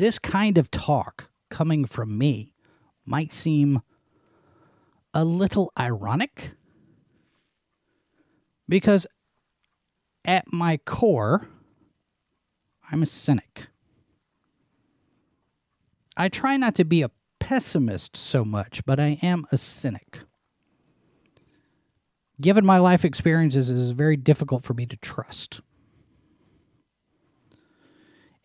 this 0.00 0.18
kind 0.18 0.56
of 0.56 0.70
talk 0.70 1.28
coming 1.50 1.84
from 1.84 2.16
me 2.16 2.54
might 3.04 3.32
seem 3.32 3.82
a 5.12 5.24
little 5.24 5.72
ironic 5.78 6.52
because 8.68 9.06
at 10.24 10.52
my 10.52 10.78
core, 10.78 11.48
I'm 12.90 13.02
a 13.02 13.06
cynic. 13.06 13.66
I 16.16 16.28
try 16.28 16.56
not 16.56 16.74
to 16.76 16.84
be 16.84 17.02
a 17.02 17.10
pessimist 17.38 18.16
so 18.16 18.44
much, 18.44 18.84
but 18.86 18.98
I 18.98 19.18
am 19.22 19.44
a 19.52 19.58
cynic. 19.58 20.20
Given 22.40 22.64
my 22.64 22.78
life 22.78 23.04
experiences, 23.04 23.70
it 23.70 23.76
is 23.76 23.90
very 23.90 24.16
difficult 24.16 24.64
for 24.64 24.72
me 24.72 24.86
to 24.86 24.96
trust. 24.96 25.60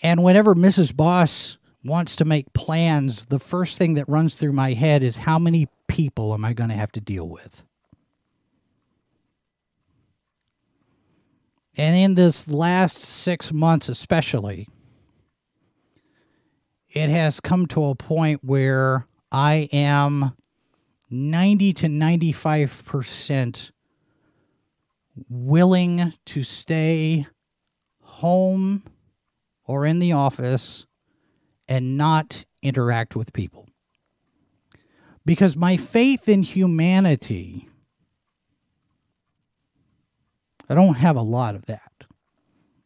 And 0.01 0.23
whenever 0.23 0.55
Mrs. 0.55 0.95
Boss 0.95 1.57
wants 1.83 2.15
to 2.17 2.25
make 2.25 2.53
plans, 2.53 3.27
the 3.27 3.39
first 3.39 3.77
thing 3.77 3.93
that 3.93 4.09
runs 4.09 4.35
through 4.35 4.53
my 4.53 4.73
head 4.73 5.03
is 5.03 5.17
how 5.17 5.39
many 5.39 5.67
people 5.87 6.33
am 6.33 6.43
I 6.43 6.53
going 6.53 6.69
to 6.69 6.75
have 6.75 6.91
to 6.93 7.01
deal 7.01 7.27
with? 7.29 7.63
And 11.77 11.95
in 11.95 12.15
this 12.15 12.47
last 12.47 13.03
six 13.03 13.51
months, 13.51 13.89
especially, 13.89 14.69
it 16.89 17.09
has 17.09 17.39
come 17.39 17.65
to 17.67 17.85
a 17.85 17.95
point 17.95 18.43
where 18.43 19.07
I 19.31 19.67
am 19.73 20.33
90 21.09 21.73
to 21.73 21.87
95% 21.87 23.71
willing 25.29 26.13
to 26.25 26.43
stay 26.43 27.27
home 28.01 28.83
or 29.65 29.85
in 29.85 29.99
the 29.99 30.11
office 30.11 30.85
and 31.67 31.97
not 31.97 32.45
interact 32.61 33.15
with 33.15 33.33
people. 33.33 33.67
Because 35.25 35.55
my 35.55 35.75
faith 35.75 36.29
in 36.29 36.43
humanity, 36.43 37.67
I 40.69 40.75
don't 40.75 40.95
have 40.95 41.15
a 41.15 41.21
lot 41.21 41.55
of 41.55 41.65
that. 41.65 41.91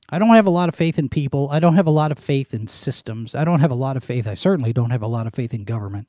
I 0.10 0.18
don't 0.18 0.36
have 0.36 0.48
a 0.48 0.52
lot 0.52 0.70
of 0.70 0.76
faith 0.76 0.98
in 0.98 1.10
people. 1.10 1.50
I 1.52 1.60
don't 1.60 1.76
have 1.76 1.86
a 1.86 1.92
lot 1.92 2.12
of 2.12 2.18
faith 2.18 2.54
in 2.54 2.68
systems. 2.68 3.36
I 3.36 3.44
don't 3.44 3.60
have 3.60 3.72
a 3.72 3.76
lot 3.76 3.96
of 3.96 4.04
faith. 4.04 4.26
I 4.26 4.34
certainly 4.34 4.74
don't 4.74 4.90
have 4.90 5.04
a 5.04 5.08
lot 5.08 5.28
of 5.28 5.34
faith 5.36 5.54
in 5.54 5.66
government. 5.66 6.08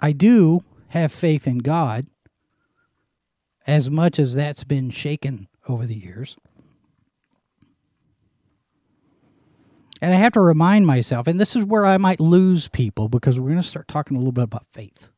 I 0.00 0.12
do 0.12 0.64
have 0.88 1.12
faith 1.12 1.46
in 1.46 1.58
God 1.58 2.06
as 3.66 3.90
much 3.90 4.18
as 4.18 4.34
that's 4.34 4.64
been 4.64 4.90
shaken 4.90 5.48
over 5.68 5.86
the 5.86 5.94
years. 5.94 6.36
And 10.00 10.12
I 10.12 10.18
have 10.18 10.32
to 10.32 10.40
remind 10.40 10.86
myself, 10.86 11.26
and 11.26 11.40
this 11.40 11.56
is 11.56 11.64
where 11.64 11.86
I 11.86 11.96
might 11.96 12.20
lose 12.20 12.68
people 12.68 13.08
because 13.08 13.40
we're 13.40 13.50
going 13.50 13.62
to 13.62 13.66
start 13.68 13.88
talking 13.88 14.16
a 14.16 14.20
little 14.20 14.32
bit 14.32 14.44
about 14.44 14.66
faith. 14.72 15.08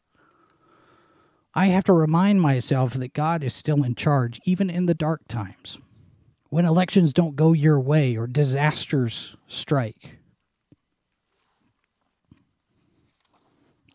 I 1.55 1.67
have 1.67 1.85
to 1.85 1.93
remind 1.93 2.43
myself 2.43 2.93
that 2.95 3.15
God 3.15 3.43
is 3.43 3.55
still 3.55 3.83
in 3.83 3.95
charge, 3.95 4.38
even 4.45 4.69
in 4.69 4.87
the 4.87 4.95
dark 4.95 5.26
times. 5.26 5.79
When 6.50 6.67
elections 6.67 7.12
don't 7.12 7.35
go 7.35 7.53
your 7.53 7.81
way 7.81 8.17
or 8.17 8.26
disasters 8.26 9.35
strike, 9.49 10.19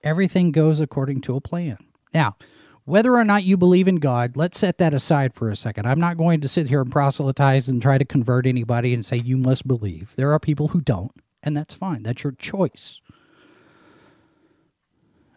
everything 0.03 0.51
goes 0.51 0.81
according 0.81 1.21
to 1.21 1.35
a 1.35 1.41
plan. 1.41 1.77
Now, 2.13 2.35
whether 2.85 3.15
or 3.15 3.23
not 3.23 3.43
you 3.43 3.57
believe 3.57 3.87
in 3.87 3.97
God, 3.97 4.35
let's 4.35 4.57
set 4.57 4.77
that 4.79 4.93
aside 4.93 5.33
for 5.33 5.49
a 5.49 5.55
second. 5.55 5.85
I'm 5.85 5.99
not 5.99 6.17
going 6.17 6.41
to 6.41 6.47
sit 6.47 6.67
here 6.67 6.81
and 6.81 6.91
proselytize 6.91 7.69
and 7.69 7.81
try 7.81 7.97
to 7.97 8.05
convert 8.05 8.47
anybody 8.47 8.93
and 8.93 9.05
say 9.05 9.17
you 9.17 9.37
must 9.37 9.67
believe. 9.67 10.13
There 10.15 10.31
are 10.31 10.39
people 10.39 10.69
who 10.69 10.81
don't, 10.81 11.11
and 11.43 11.55
that's 11.55 11.73
fine. 11.73 12.03
That's 12.03 12.23
your 12.23 12.33
choice. 12.33 12.99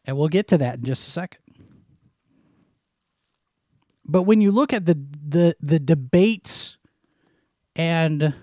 And 0.05 0.17
we'll 0.17 0.29
get 0.29 0.49
to 0.49 0.59
that 0.59 0.77
in 0.77 0.85
just 0.85 1.07
a 1.09 1.11
second. 1.11 1.41
But 4.05 4.23
when 4.23 4.41
you 4.41 4.51
look 4.51 4.73
at 4.73 4.85
the 4.85 4.99
the 5.27 5.57
the 5.61 5.79
debates 5.79 6.77
and 7.75 8.35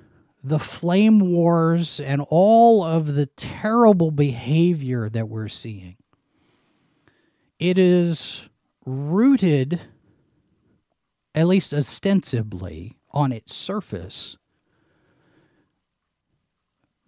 the 0.43 0.58
flame 0.58 1.20
wars 1.20 2.00
and 2.00 2.25
all 2.29 2.84
of 2.84 3.13
the 3.13 3.27
terrible 3.27 4.10
behavior 4.10 5.08
that 5.10 5.29
we're 5.29 5.48
seeing, 5.48 5.98
it 7.60 7.77
is 7.77 8.50
rooted, 8.85 9.81
at 11.35 11.47
least 11.47 11.73
ostensibly, 11.73 12.97
on 13.11 13.31
its 13.31 13.53
surface. 13.53 14.38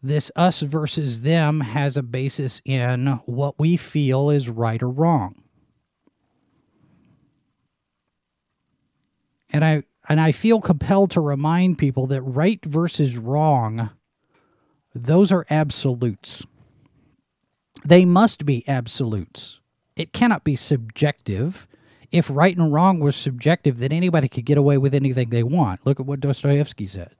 This 0.01 0.31
us 0.35 0.59
versus 0.59 1.21
them 1.21 1.61
has 1.61 1.95
a 1.95 2.03
basis 2.03 2.61
in 2.65 3.21
what 3.25 3.57
we 3.57 3.77
feel 3.77 4.29
is 4.29 4.49
right 4.49 4.83
or 4.83 4.89
wrong. 4.89 5.43
And 9.49 9.63
I 9.63 9.83
and 10.09 10.19
I 10.19 10.33
feel 10.33 10.59
compelled 10.59 11.11
to 11.11 11.21
remind 11.21 11.77
people 11.77 12.07
that 12.07 12.21
right 12.21 12.63
versus 12.65 13.17
wrong 13.17 13.91
those 14.93 15.31
are 15.31 15.45
absolutes. 15.49 16.43
They 17.85 18.05
must 18.05 18.45
be 18.45 18.67
absolutes. 18.67 19.59
It 19.95 20.13
cannot 20.13 20.43
be 20.43 20.55
subjective. 20.55 21.67
If 22.11 22.29
right 22.29 22.55
and 22.55 22.71
wrong 22.71 22.99
was 22.99 23.15
subjective, 23.15 23.79
then 23.79 23.91
anybody 23.91 24.27
could 24.27 24.45
get 24.45 24.57
away 24.57 24.77
with 24.77 24.93
anything 24.93 25.29
they 25.29 25.43
want. 25.43 25.85
Look 25.85 25.99
at 25.99 26.05
what 26.05 26.19
Dostoevsky 26.19 26.87
said. 26.87 27.15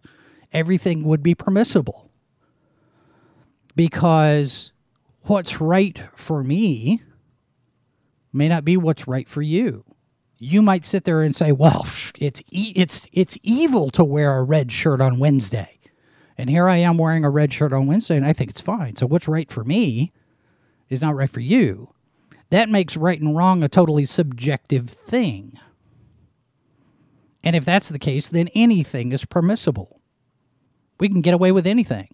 Everything 0.51 1.03
would 1.03 1.23
be 1.23 1.35
permissible. 1.35 2.09
Because 3.75 4.71
what's 5.23 5.59
right 5.59 5.99
for 6.15 6.43
me 6.43 7.01
may 8.31 8.47
not 8.47 8.63
be 8.63 8.77
what's 8.77 9.07
right 9.07 9.27
for 9.27 9.41
you 9.41 9.83
you 10.43 10.61
might 10.61 10.83
sit 10.83 11.05
there 11.05 11.21
and 11.21 11.35
say, 11.35 11.51
"Well, 11.51 11.87
it's 12.19 12.41
e- 12.51 12.73
it's 12.75 13.07
it's 13.13 13.37
evil 13.43 13.89
to 13.91 14.03
wear 14.03 14.37
a 14.37 14.43
red 14.43 14.71
shirt 14.71 15.01
on 15.01 15.19
Wednesday." 15.19 15.79
And 16.37 16.49
here 16.49 16.67
I 16.67 16.77
am 16.77 16.97
wearing 16.97 17.23
a 17.23 17.29
red 17.29 17.53
shirt 17.53 17.71
on 17.71 17.85
Wednesday 17.85 18.17
and 18.17 18.25
I 18.25 18.33
think 18.33 18.49
it's 18.49 18.59
fine. 18.59 18.95
So 18.95 19.05
what's 19.05 19.27
right 19.27 19.51
for 19.51 19.63
me 19.63 20.11
is 20.89 20.99
not 20.99 21.15
right 21.15 21.29
for 21.29 21.39
you. 21.41 21.92
That 22.53 22.69
makes 22.69 22.95
right 22.95 23.19
and 23.19 23.35
wrong 23.35 23.63
a 23.63 23.67
totally 23.67 24.05
subjective 24.05 24.87
thing. 24.87 25.59
And 27.43 27.55
if 27.55 27.65
that's 27.65 27.89
the 27.89 27.97
case, 27.97 28.29
then 28.29 28.47
anything 28.49 29.11
is 29.11 29.25
permissible. 29.25 29.99
We 30.99 31.09
can 31.09 31.21
get 31.21 31.33
away 31.33 31.51
with 31.51 31.65
anything. 31.65 32.13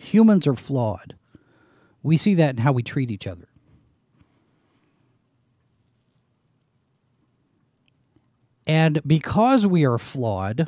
Humans 0.00 0.48
are 0.48 0.56
flawed. 0.56 1.14
We 2.02 2.16
see 2.16 2.34
that 2.34 2.56
in 2.56 2.62
how 2.62 2.72
we 2.72 2.82
treat 2.82 3.12
each 3.12 3.28
other. 3.28 3.46
And 8.66 9.00
because 9.06 9.68
we 9.68 9.86
are 9.86 9.98
flawed, 9.98 10.66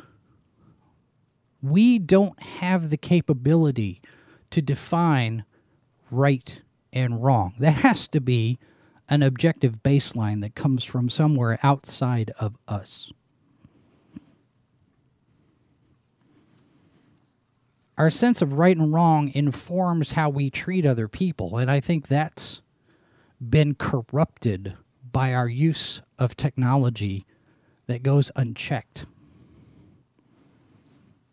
we 1.61 1.99
don't 1.99 2.41
have 2.41 2.89
the 2.89 2.95
capability 2.95 4.01
to 4.51 4.61
define 4.61 5.45
right 6.09 6.61
and 6.93 7.23
wrong. 7.23 7.55
There 7.59 7.71
has 7.71 8.07
to 8.09 8.21
be 8.21 8.59
an 9.09 9.23
objective 9.23 9.83
baseline 9.83 10.41
that 10.41 10.55
comes 10.55 10.83
from 10.83 11.09
somewhere 11.09 11.59
outside 11.63 12.31
of 12.39 12.57
us. 12.67 13.11
our 18.01 18.09
sense 18.09 18.41
of 18.41 18.53
right 18.53 18.75
and 18.75 18.91
wrong 18.91 19.31
informs 19.35 20.13
how 20.13 20.27
we 20.27 20.49
treat 20.49 20.87
other 20.87 21.07
people. 21.07 21.57
And 21.57 21.69
I 21.69 21.79
think 21.79 22.07
that's 22.07 22.59
been 23.39 23.75
corrupted 23.75 24.75
by 25.11 25.35
our 25.35 25.47
use 25.47 26.01
of 26.17 26.35
technology 26.35 27.27
that 27.85 28.01
goes 28.01 28.31
unchecked. 28.35 29.05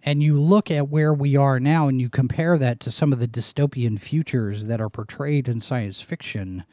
And 0.08 0.22
you 0.22 0.40
look 0.40 0.70
at 0.70 0.88
where 0.88 1.12
we 1.12 1.36
are 1.36 1.60
now 1.60 1.86
and 1.86 2.00
you 2.00 2.08
compare 2.08 2.56
that 2.56 2.80
to 2.80 2.90
some 2.90 3.12
of 3.12 3.18
the 3.18 3.28
dystopian 3.28 4.00
futures 4.00 4.66
that 4.66 4.80
are 4.80 4.88
portrayed 4.88 5.48
in 5.48 5.60
science 5.60 6.00
fiction, 6.00 6.64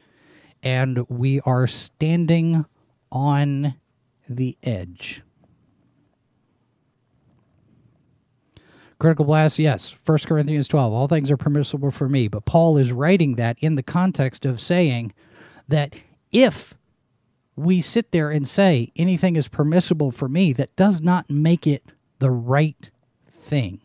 and 0.62 1.06
we 1.10 1.42
are 1.42 1.66
standing 1.66 2.64
on 3.12 3.74
the 4.26 4.56
edge. 4.62 5.20
Critical 8.98 9.26
blast, 9.26 9.58
yes. 9.58 9.94
1 10.06 10.18
Corinthians 10.20 10.66
12, 10.66 10.94
all 10.94 11.06
things 11.06 11.30
are 11.30 11.36
permissible 11.36 11.90
for 11.90 12.08
me. 12.08 12.28
But 12.28 12.46
Paul 12.46 12.78
is 12.78 12.90
writing 12.90 13.34
that 13.34 13.58
in 13.60 13.74
the 13.74 13.82
context 13.82 14.46
of 14.46 14.62
saying 14.62 15.12
that 15.68 15.94
if 16.32 16.72
we 17.54 17.82
sit 17.82 18.12
there 18.12 18.30
and 18.30 18.48
say 18.48 18.92
anything 18.96 19.36
is 19.36 19.46
permissible 19.46 20.10
for 20.10 20.26
me, 20.26 20.54
that 20.54 20.74
does 20.74 21.02
not 21.02 21.28
make 21.28 21.66
it 21.66 21.84
the 22.18 22.30
right 22.30 22.88
thing. 23.46 23.80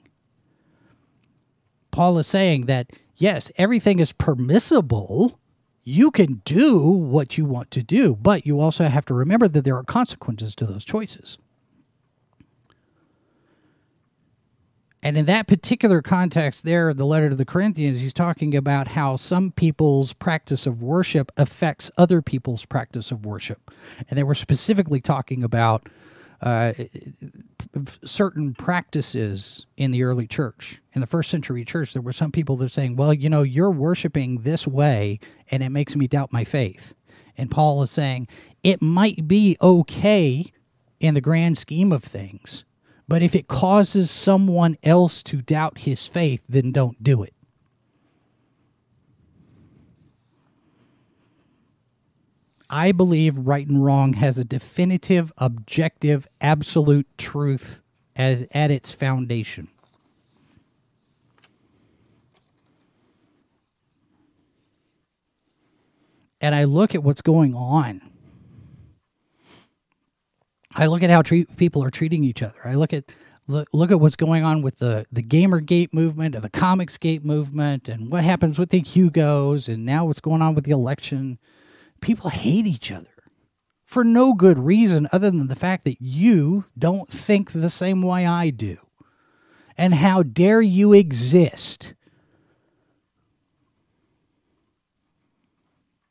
Paul 1.92 2.18
is 2.18 2.28
saying 2.28 2.66
that, 2.66 2.90
yes, 3.16 3.52
everything 3.58 4.00
is 4.00 4.12
permissible. 4.12 5.40
You 5.84 6.12
can 6.12 6.42
do 6.46 6.80
what 6.80 7.38
you 7.38 7.46
want 7.46 7.72
to 7.72 7.84
do, 7.84 8.16
but 8.16 8.46
you 8.46 8.60
also 8.60 8.86
have 8.86 9.06
to 9.06 9.14
remember 9.14 9.48
that 9.48 9.64
there 9.64 9.78
are 9.78 9.84
consequences 9.84 10.56
to 10.56 10.66
those 10.66 10.86
choices. 10.86 11.38
And 15.04 15.18
in 15.18 15.26
that 15.26 15.48
particular 15.48 16.02
context, 16.04 16.64
there, 16.64 16.94
the 16.94 17.06
letter 17.06 17.30
to 17.30 17.36
the 17.36 17.46
Corinthians, 17.46 18.00
he's 18.00 18.14
talking 18.14 18.56
about 18.56 18.90
how 18.90 19.16
some 19.16 19.52
people's 19.52 20.14
practice 20.14 20.68
of 20.68 20.84
worship 20.84 21.32
affects 21.38 21.90
other 21.98 22.22
people's 22.22 22.66
practice 22.66 23.10
of 23.10 23.26
worship. 23.26 23.72
And 24.08 24.18
they 24.18 24.24
were 24.24 24.36
specifically 24.36 25.02
talking 25.02 25.44
about 25.44 25.90
uh, 26.40 26.74
certain 28.06 28.54
practices 28.54 29.66
in 29.78 29.92
the 29.92 30.04
early 30.04 30.28
church. 30.28 30.82
In 30.94 31.02
the 31.02 31.08
first 31.08 31.30
century 31.30 31.66
church, 31.66 31.94
there 31.94 32.02
were 32.02 32.14
some 32.14 32.32
people 32.32 32.58
that 32.58 32.66
were 32.66 32.70
saying, 32.70 32.96
well, 32.98 33.14
you 33.14 33.30
know, 33.30 33.44
you're 33.44 33.72
worshiping 33.72 34.42
this 34.42 34.68
way, 34.68 35.20
and 35.50 35.64
it 35.64 35.70
makes 35.70 35.96
me 35.96 36.08
doubt 36.08 36.34
my 36.34 36.44
faith. 36.44 36.94
And 37.38 37.52
Paul 37.52 37.82
is 37.84 37.92
saying, 37.92 38.28
it 38.64 38.82
might 38.82 39.28
be 39.28 39.58
okay 39.62 40.52
in 41.00 41.14
the 41.14 41.22
grand 41.22 41.58
scheme 41.58 41.92
of 41.92 42.04
things 42.04 42.64
But 43.08 43.22
if 43.22 43.36
it 43.36 43.50
causes 43.50 44.10
someone 44.10 44.78
else 44.84 45.22
to 45.24 45.42
doubt 45.42 45.80
his 45.80 46.08
faith, 46.08 46.46
then 46.48 46.72
don't 46.72 47.04
do 47.04 47.24
it. 47.24 47.34
I 52.72 52.94
believe 52.94 53.38
right 53.38 53.68
and 53.68 53.84
wrong 53.84 54.14
has 54.14 54.38
a 54.38 54.46
definitive, 54.46 55.34
objective, 55.38 56.26
absolute 56.40 57.06
truth 57.18 57.82
as 58.16 58.46
at 58.52 58.72
its 58.72 58.92
foundation. 58.92 59.68
And 66.40 66.56
I 66.56 66.64
look 66.64 66.96
at 66.96 67.04
what's 67.04 67.22
going 67.22 67.54
on. 67.54 68.02
I 70.74 70.88
look 70.88 71.04
at 71.04 71.10
how 71.10 71.22
treat, 71.22 71.56
people 71.58 71.84
are 71.84 71.92
treating 71.92 72.24
each 72.24 72.42
other. 72.42 72.56
I 72.64 72.76
look 72.76 72.94
at 72.94 73.12
look, 73.48 73.68
look 73.74 73.92
at 73.92 74.00
what's 74.00 74.16
going 74.16 74.46
on 74.46 74.62
with 74.62 74.80
the 74.80 75.06
the 75.12 75.22
GamerGate 75.22 75.94
movement 75.94 76.36
and 76.36 76.44
the 76.44 76.50
ComicsGate 76.50 77.26
movement 77.26 77.90
and 77.90 78.10
what 78.10 78.24
happens 78.24 78.58
with 78.58 78.70
the 78.70 78.82
Hugos 78.82 79.68
and 79.68 79.86
now 79.86 80.06
what's 80.06 80.22
going 80.22 80.42
on 80.42 80.56
with 80.56 80.64
the 80.64 80.72
election 80.72 81.38
people 82.02 82.30
hate 82.30 82.68
each 82.68 82.92
other 82.92 83.08
for 83.86 84.04
no 84.04 84.34
good 84.34 84.58
reason 84.60 85.08
other 85.12 85.30
than 85.30 85.48
the 85.48 85.56
fact 85.56 85.84
that 85.84 86.02
you 86.02 86.66
don't 86.78 87.10
think 87.12 87.52
the 87.52 87.70
same 87.70 88.02
way 88.02 88.26
I 88.26 88.50
do. 88.50 88.78
And 89.78 89.96
how 89.96 90.24
dare 90.24 90.62
you 90.62 90.94
exist? 90.94 91.94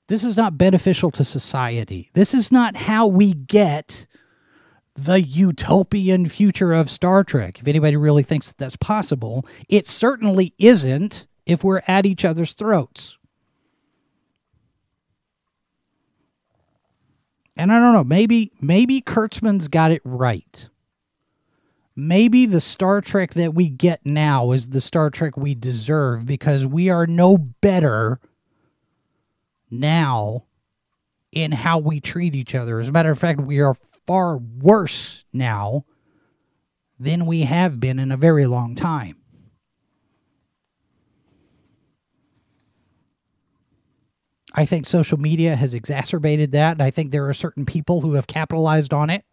This 0.09 0.25
is 0.25 0.37
not 0.37 0.59
beneficial 0.59 1.11
to 1.13 1.25
society. 1.25 2.11
This 2.15 2.35
is 2.35 2.51
not 2.51 2.77
how 2.77 3.07
we 3.07 3.33
get 3.33 4.07
the 4.95 5.23
utopian 5.23 6.29
future 6.29 6.73
of 6.73 6.91
Star 6.91 7.23
Trek. 7.23 7.61
If 7.61 7.69
anybody 7.69 7.97
really 7.97 8.25
thinks 8.25 8.49
that 8.49 8.59
that's 8.59 8.77
possible, 8.77 9.47
it 9.69 9.87
certainly 9.87 10.53
isn't 10.59 11.27
if 11.47 11.63
we're 11.63 11.83
at 11.87 12.07
each 12.07 12.25
other's 12.25 12.55
throats. 12.55 13.19
And 17.61 17.71
I 17.71 17.79
don't 17.79 17.93
know, 17.93 18.05
maybe 18.05 18.53
maybe 18.63 19.03
Kurtzman's 19.03 19.69
got 19.69 19.91
it 19.91 20.01
right. 20.03 20.67
Maybe 21.95 22.47
the 22.47 22.61
Star 22.61 23.03
Trek 23.03 23.35
that 23.35 23.53
we 23.53 23.69
get 23.69 24.01
now 24.03 24.53
is 24.53 24.71
the 24.71 24.81
Star 24.81 25.11
Trek 25.11 25.37
we 25.37 25.55
deserve 25.55 26.25
because 26.25 26.65
we 26.65 26.89
are 26.89 27.07
no 27.07 27.37
better 27.37 28.19
now 29.71 30.45
in 31.33 31.53
how 31.53 31.79
we 31.79 32.01
treat 32.01 32.35
each 32.35 32.55
other. 32.55 32.81
As 32.81 32.89
a 32.89 32.93
matter 32.93 33.11
of 33.11 33.19
fact, 33.19 33.43
we 33.43 33.61
are 33.61 33.77
far 34.07 34.39
worse 34.39 35.25
now 35.31 35.85
than 36.99 37.27
we 37.27 37.43
have 37.43 37.79
been 37.79 37.99
in 37.99 38.11
a 38.11 38.17
very 38.17 38.47
long 38.47 38.75
time. 38.75 39.20
I 44.53 44.65
think 44.65 44.87
social 44.87 45.19
media 45.19 45.55
has 45.55 45.75
exacerbated 45.75 46.53
that. 46.53 46.81
I 46.81 46.91
think 46.91 47.11
there 47.11 47.29
are 47.29 47.35
certain 47.35 47.65
people 47.65 48.01
who 48.01 48.15
have 48.15 48.27
capitalized 48.27 48.93
on 48.93 49.11
it. 49.11 49.25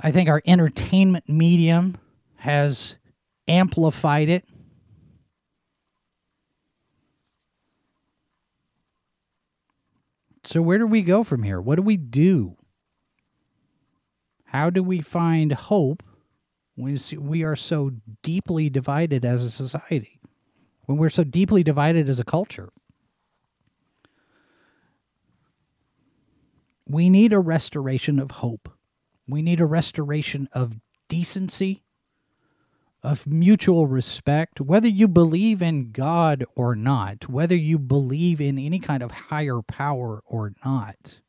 I 0.00 0.10
think 0.10 0.28
our 0.28 0.42
entertainment 0.46 1.28
medium 1.28 1.98
has 2.36 2.96
amplified 3.46 4.28
it. 4.28 4.44
So, 10.42 10.62
where 10.62 10.78
do 10.78 10.86
we 10.86 11.02
go 11.02 11.22
from 11.22 11.42
here? 11.42 11.60
What 11.60 11.76
do 11.76 11.82
we 11.82 11.96
do? 11.96 12.56
How 14.46 14.68
do 14.70 14.82
we 14.82 15.00
find 15.00 15.52
hope 15.52 16.02
when 16.74 16.98
we 17.18 17.44
are 17.44 17.54
so 17.54 17.92
deeply 18.22 18.68
divided 18.68 19.24
as 19.24 19.44
a 19.44 19.50
society? 19.50 20.18
When 20.86 20.98
we're 20.98 21.10
so 21.10 21.22
deeply 21.22 21.62
divided 21.62 22.10
as 22.10 22.18
a 22.18 22.24
culture? 22.24 22.70
We 26.90 27.08
need 27.08 27.32
a 27.32 27.38
restoration 27.38 28.18
of 28.18 28.32
hope. 28.32 28.68
We 29.28 29.42
need 29.42 29.60
a 29.60 29.64
restoration 29.64 30.48
of 30.52 30.80
decency, 31.08 31.84
of 33.00 33.28
mutual 33.28 33.86
respect, 33.86 34.60
whether 34.60 34.88
you 34.88 35.06
believe 35.06 35.62
in 35.62 35.92
God 35.92 36.44
or 36.56 36.74
not, 36.74 37.28
whether 37.28 37.54
you 37.54 37.78
believe 37.78 38.40
in 38.40 38.58
any 38.58 38.80
kind 38.80 39.04
of 39.04 39.12
higher 39.12 39.62
power 39.62 40.20
or 40.26 40.52
not. 40.64 41.20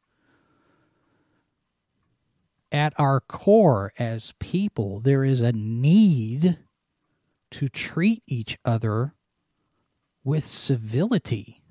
At 2.72 2.94
our 2.98 3.20
core 3.20 3.94
as 4.00 4.34
people, 4.40 5.00
there 5.00 5.24
is 5.24 5.42
a 5.42 5.52
need 5.52 6.58
to 7.52 7.70
treat 7.70 8.24
each 8.26 8.58
other 8.66 9.14
with 10.24 10.48
civility, 10.48 11.62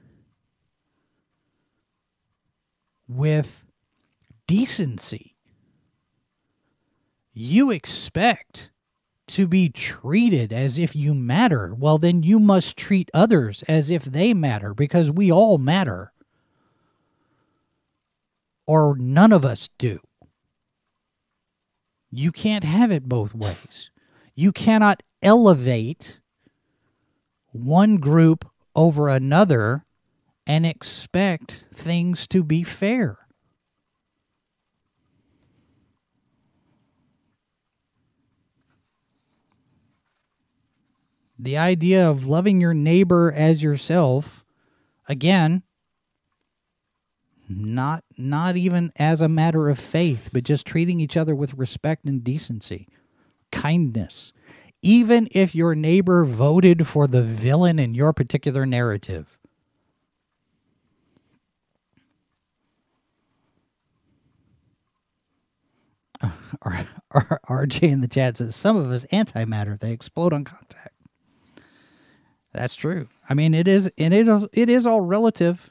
with 3.09 3.64
decency. 4.51 5.37
You 7.33 7.71
expect 7.71 8.71
to 9.29 9.47
be 9.47 9.69
treated 9.69 10.53
as 10.53 10.77
if 10.77 10.97
you 10.97 11.15
matter. 11.15 11.73
Well, 11.73 11.99
then 11.99 12.25
you 12.25 12.41
must 12.41 12.77
treat 12.77 13.13
others 13.15 13.63
as 13.69 13.93
if 13.93 14.03
they 14.03 14.35
matter 14.35 14.75
because 14.75 15.09
we 15.09 15.31
all 15.31 15.57
matter. 15.57 16.13
Or 18.67 18.97
none 18.99 19.31
of 19.31 19.45
us 19.45 19.69
do. 19.79 20.01
You 22.11 22.33
can't 22.33 22.65
have 22.65 22.91
it 22.91 23.09
both 23.09 23.37
ways. 23.37 23.91
You 24.35 24.51
cannot 24.51 25.05
elevate 25.23 26.19
one 27.53 27.99
group 27.99 28.51
over 28.75 29.09
another 29.09 29.85
and 30.45 30.67
expect 30.67 31.67
things 31.73 32.27
to 32.27 32.43
be 32.43 32.65
fair. 32.65 33.20
The 41.42 41.57
idea 41.57 42.09
of 42.09 42.26
loving 42.26 42.61
your 42.61 42.74
neighbor 42.74 43.33
as 43.35 43.62
yourself 43.62 44.44
again 45.09 45.62
not 47.48 48.05
not 48.16 48.57
even 48.57 48.92
as 48.96 49.20
a 49.20 49.29
matter 49.29 49.68
of 49.68 49.79
faith 49.79 50.31
but 50.33 50.44
just 50.44 50.66
treating 50.66 51.00
each 51.00 51.16
other 51.16 51.35
with 51.35 51.55
respect 51.55 52.05
and 52.05 52.22
decency 52.22 52.87
kindness. 53.50 54.33
Even 54.83 55.29
if 55.33 55.55
your 55.55 55.74
neighbor 55.74 56.24
voted 56.24 56.87
for 56.87 57.07
the 57.07 57.22
villain 57.22 57.79
in 57.79 57.94
your 57.94 58.12
particular 58.12 58.64
narrative. 58.64 59.37
RJ 66.62 67.83
in 67.83 68.00
the 68.00 68.09
chat 68.09 68.38
says 68.38 68.57
some 68.57 68.76
of 68.76 68.90
us 68.90 69.05
antimatter 69.12 69.79
they 69.79 69.92
explode 69.92 70.33
on 70.33 70.44
contact 70.44 70.94
that's 72.61 72.75
true. 72.75 73.09
I 73.27 73.33
mean, 73.33 73.55
it 73.55 73.66
is, 73.66 73.90
and 73.96 74.12
it 74.12 74.29
it 74.53 74.68
is 74.68 74.87
all 74.87 75.01
relative. 75.01 75.70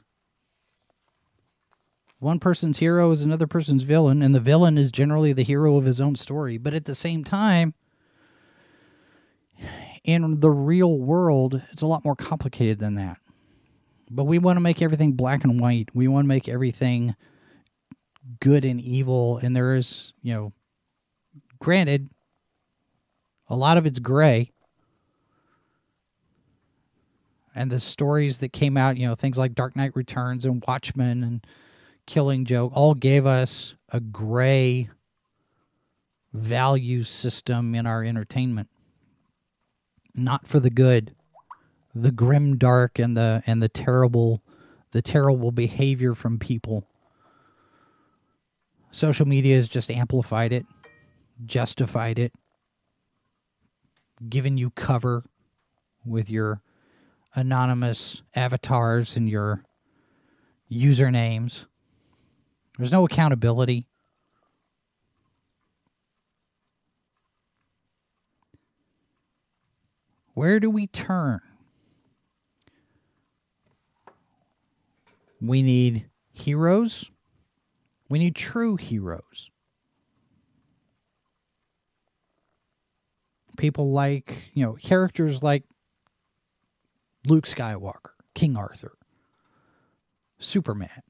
One 2.18 2.40
person's 2.40 2.78
hero 2.78 3.12
is 3.12 3.22
another 3.22 3.46
person's 3.46 3.84
villain, 3.84 4.22
and 4.22 4.34
the 4.34 4.40
villain 4.40 4.76
is 4.76 4.90
generally 4.90 5.32
the 5.32 5.44
hero 5.44 5.76
of 5.76 5.84
his 5.84 6.00
own 6.00 6.16
story. 6.16 6.58
But 6.58 6.74
at 6.74 6.86
the 6.86 6.96
same 6.96 7.22
time, 7.22 7.74
in 10.02 10.40
the 10.40 10.50
real 10.50 10.98
world, 10.98 11.62
it's 11.70 11.82
a 11.82 11.86
lot 11.86 12.04
more 12.04 12.16
complicated 12.16 12.80
than 12.80 12.96
that. 12.96 13.18
But 14.10 14.24
we 14.24 14.40
want 14.40 14.56
to 14.56 14.60
make 14.60 14.82
everything 14.82 15.12
black 15.12 15.44
and 15.44 15.60
white. 15.60 15.90
We 15.94 16.08
want 16.08 16.24
to 16.24 16.28
make 16.28 16.48
everything 16.48 17.14
good 18.40 18.64
and 18.64 18.80
evil. 18.80 19.38
And 19.38 19.54
there 19.54 19.76
is, 19.76 20.12
you 20.22 20.34
know, 20.34 20.52
granted, 21.60 22.08
a 23.48 23.54
lot 23.54 23.76
of 23.78 23.86
it's 23.86 24.00
gray 24.00 24.50
and 27.54 27.70
the 27.70 27.80
stories 27.80 28.38
that 28.38 28.52
came 28.52 28.76
out, 28.76 28.96
you 28.96 29.06
know, 29.06 29.14
things 29.14 29.38
like 29.38 29.54
Dark 29.54 29.74
Knight 29.76 29.94
Returns 29.94 30.44
and 30.44 30.62
Watchmen 30.66 31.24
and 31.24 31.46
Killing 32.06 32.44
Joke, 32.44 32.72
all 32.74 32.94
gave 32.94 33.26
us 33.26 33.74
a 33.90 34.00
gray 34.00 34.88
value 36.32 37.04
system 37.04 37.74
in 37.74 37.86
our 37.86 38.04
entertainment. 38.04 38.68
Not 40.14 40.46
for 40.46 40.60
the 40.60 40.70
good. 40.70 41.14
The 41.94 42.12
grim 42.12 42.56
dark 42.56 42.98
and 42.98 43.16
the 43.16 43.42
and 43.46 43.60
the 43.60 43.68
terrible 43.68 44.42
the 44.92 45.02
terrible 45.02 45.50
behavior 45.50 46.14
from 46.14 46.38
people. 46.38 46.86
Social 48.92 49.26
media 49.26 49.56
has 49.56 49.68
just 49.68 49.90
amplified 49.90 50.52
it, 50.52 50.66
justified 51.44 52.18
it, 52.18 52.32
given 54.28 54.56
you 54.58 54.70
cover 54.70 55.24
with 56.04 56.28
your 56.28 56.60
anonymous 57.34 58.22
avatars 58.34 59.16
and 59.16 59.28
your 59.28 59.64
usernames. 60.70 61.66
There's 62.78 62.92
no 62.92 63.04
accountability. 63.04 63.86
Where 70.34 70.60
do 70.60 70.70
we 70.70 70.86
turn? 70.86 71.40
We 75.40 75.62
need 75.62 76.06
heroes. 76.32 77.10
We 78.08 78.18
need 78.18 78.34
true 78.34 78.76
heroes. 78.76 79.50
People 83.56 83.92
like, 83.92 84.50
you 84.54 84.64
know, 84.64 84.72
characters 84.74 85.42
like 85.42 85.64
Luke 87.26 87.46
Skywalker, 87.46 88.12
King 88.34 88.56
Arthur, 88.56 88.96
Superman, 90.38 91.02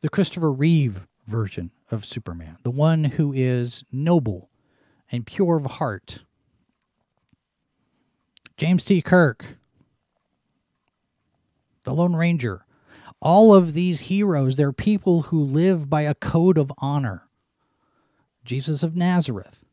the 0.00 0.08
Christopher 0.08 0.52
Reeve 0.52 1.06
version 1.26 1.70
of 1.90 2.04
Superman, 2.04 2.58
the 2.62 2.70
one 2.70 3.04
who 3.04 3.32
is 3.32 3.84
noble 3.90 4.50
and 5.10 5.26
pure 5.26 5.56
of 5.56 5.66
heart. 5.66 6.20
James 8.56 8.84
T. 8.84 9.02
Kirk, 9.02 9.58
the 11.84 11.94
Lone 11.94 12.16
Ranger, 12.16 12.64
all 13.20 13.54
of 13.54 13.72
these 13.72 14.00
heroes, 14.02 14.56
they're 14.56 14.72
people 14.72 15.22
who 15.22 15.42
live 15.42 15.90
by 15.90 16.02
a 16.02 16.14
code 16.14 16.56
of 16.58 16.72
honor. 16.78 17.24
Jesus 18.44 18.82
of 18.82 18.96
Nazareth. 18.96 19.64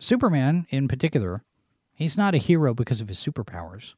Superman, 0.00 0.66
in 0.70 0.88
particular, 0.88 1.44
he's 1.94 2.16
not 2.16 2.34
a 2.34 2.38
hero 2.38 2.74
because 2.74 3.00
of 3.00 3.08
his 3.08 3.18
superpowers. 3.18 3.94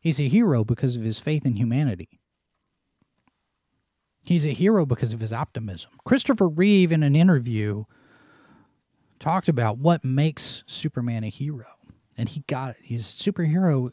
He's 0.00 0.20
a 0.20 0.28
hero 0.28 0.64
because 0.64 0.94
of 0.96 1.02
his 1.02 1.18
faith 1.18 1.44
in 1.44 1.56
humanity. 1.56 2.20
He's 4.22 4.46
a 4.46 4.52
hero 4.52 4.84
because 4.84 5.14
of 5.14 5.20
his 5.20 5.32
optimism. 5.32 5.90
Christopher 6.04 6.46
Reeve, 6.46 6.92
in 6.92 7.02
an 7.02 7.16
interview, 7.16 7.84
talked 9.18 9.48
about 9.48 9.78
what 9.78 10.04
makes 10.04 10.62
Superman 10.66 11.24
a 11.24 11.30
hero. 11.30 11.64
And 12.16 12.28
he 12.28 12.44
got 12.46 12.70
it. 12.70 12.76
He's 12.82 13.08
a 13.08 13.30
superhero. 13.30 13.90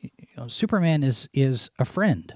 You 0.00 0.10
know, 0.36 0.48
Superman 0.48 1.02
is, 1.02 1.28
is 1.34 1.70
a 1.78 1.84
friend. 1.84 2.34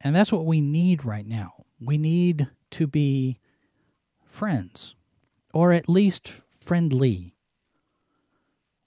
And 0.00 0.16
that's 0.16 0.32
what 0.32 0.46
we 0.46 0.62
need 0.62 1.04
right 1.04 1.26
now. 1.26 1.66
We 1.78 1.98
need 1.98 2.48
to 2.72 2.86
be 2.86 3.38
friends, 4.24 4.94
or 5.52 5.72
at 5.72 5.88
least 5.88 6.32
friendly. 6.60 7.34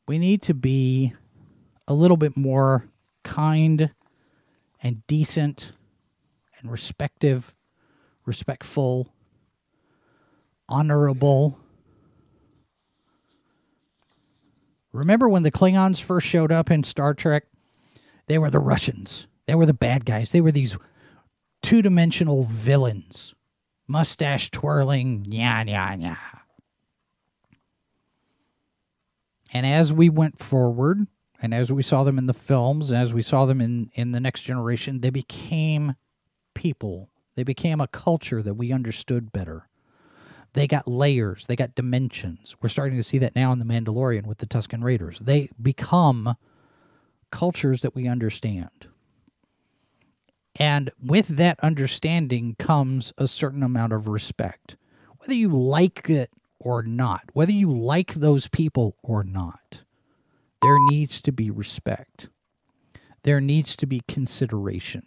We 0.07 0.17
need 0.17 0.41
to 0.43 0.53
be 0.53 1.13
a 1.87 1.93
little 1.93 2.17
bit 2.17 2.35
more 2.35 2.89
kind 3.23 3.91
and 4.81 5.05
decent 5.07 5.73
and 6.59 6.71
respective, 6.71 7.53
respectful, 8.25 9.13
honorable. 10.67 11.57
Remember 14.91 15.27
when 15.27 15.43
the 15.43 15.51
Klingons 15.51 16.01
first 16.01 16.27
showed 16.27 16.51
up 16.51 16.69
in 16.69 16.83
Star 16.83 17.13
Trek? 17.13 17.45
They 18.27 18.37
were 18.37 18.49
the 18.49 18.59
Russians. 18.59 19.27
They 19.47 19.55
were 19.55 19.65
the 19.65 19.73
bad 19.73 20.05
guys. 20.05 20.31
They 20.31 20.41
were 20.41 20.51
these 20.51 20.77
two 21.61 21.81
dimensional 21.81 22.43
villains, 22.43 23.33
mustache 23.87 24.51
twirling, 24.51 25.25
yeah, 25.27 25.63
yeah, 25.65 25.95
yeah. 25.95 26.17
And 29.53 29.65
as 29.65 29.93
we 29.93 30.09
went 30.09 30.39
forward, 30.39 31.05
and 31.39 31.53
as 31.53 31.71
we 31.71 31.83
saw 31.83 32.03
them 32.03 32.17
in 32.17 32.25
the 32.25 32.33
films, 32.33 32.91
as 32.91 33.13
we 33.13 33.21
saw 33.21 33.45
them 33.45 33.61
in, 33.61 33.91
in 33.93 34.11
the 34.11 34.19
next 34.19 34.41
generation, 34.41 35.01
they 35.01 35.11
became 35.11 35.95
people. 36.55 37.09
They 37.35 37.43
became 37.43 37.79
a 37.79 37.87
culture 37.87 38.41
that 38.41 38.55
we 38.55 38.71
understood 38.71 39.31
better. 39.31 39.67
They 40.53 40.67
got 40.67 40.87
layers, 40.87 41.47
they 41.47 41.55
got 41.55 41.75
dimensions. 41.75 42.55
We're 42.61 42.69
starting 42.69 42.97
to 42.97 43.03
see 43.03 43.17
that 43.19 43.35
now 43.35 43.51
in 43.51 43.59
The 43.59 43.65
Mandalorian 43.65 44.25
with 44.25 44.37
the 44.37 44.45
Tusken 44.45 44.83
Raiders. 44.83 45.19
They 45.19 45.49
become 45.61 46.35
cultures 47.31 47.81
that 47.81 47.95
we 47.95 48.07
understand. 48.07 48.87
And 50.55 50.91
with 51.03 51.27
that 51.29 51.59
understanding 51.61 52.55
comes 52.59 53.13
a 53.17 53.27
certain 53.27 53.63
amount 53.63 53.93
of 53.93 54.07
respect. 54.07 54.75
Whether 55.17 55.33
you 55.33 55.49
like 55.49 56.09
it 56.09 56.29
or 56.63 56.81
not, 56.81 57.23
whether 57.33 57.51
you 57.51 57.69
like 57.71 58.13
those 58.13 58.47
people 58.47 58.95
or 59.03 59.23
not, 59.23 59.81
there 60.61 60.77
needs 60.89 61.21
to 61.21 61.31
be 61.31 61.51
respect. 61.51 62.29
There 63.23 63.41
needs 63.41 63.75
to 63.75 63.85
be 63.85 64.01
consideration. 64.07 65.03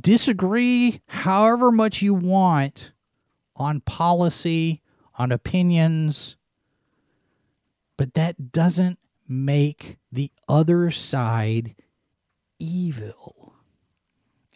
Disagree 0.00 1.02
however 1.06 1.70
much 1.70 2.00
you 2.00 2.14
want 2.14 2.92
on 3.56 3.80
policy, 3.82 4.80
on 5.16 5.32
opinions, 5.32 6.36
but 7.98 8.14
that 8.14 8.52
doesn't 8.52 8.98
make 9.26 9.98
the 10.10 10.30
other 10.48 10.90
side 10.90 11.74
evil. 12.58 13.52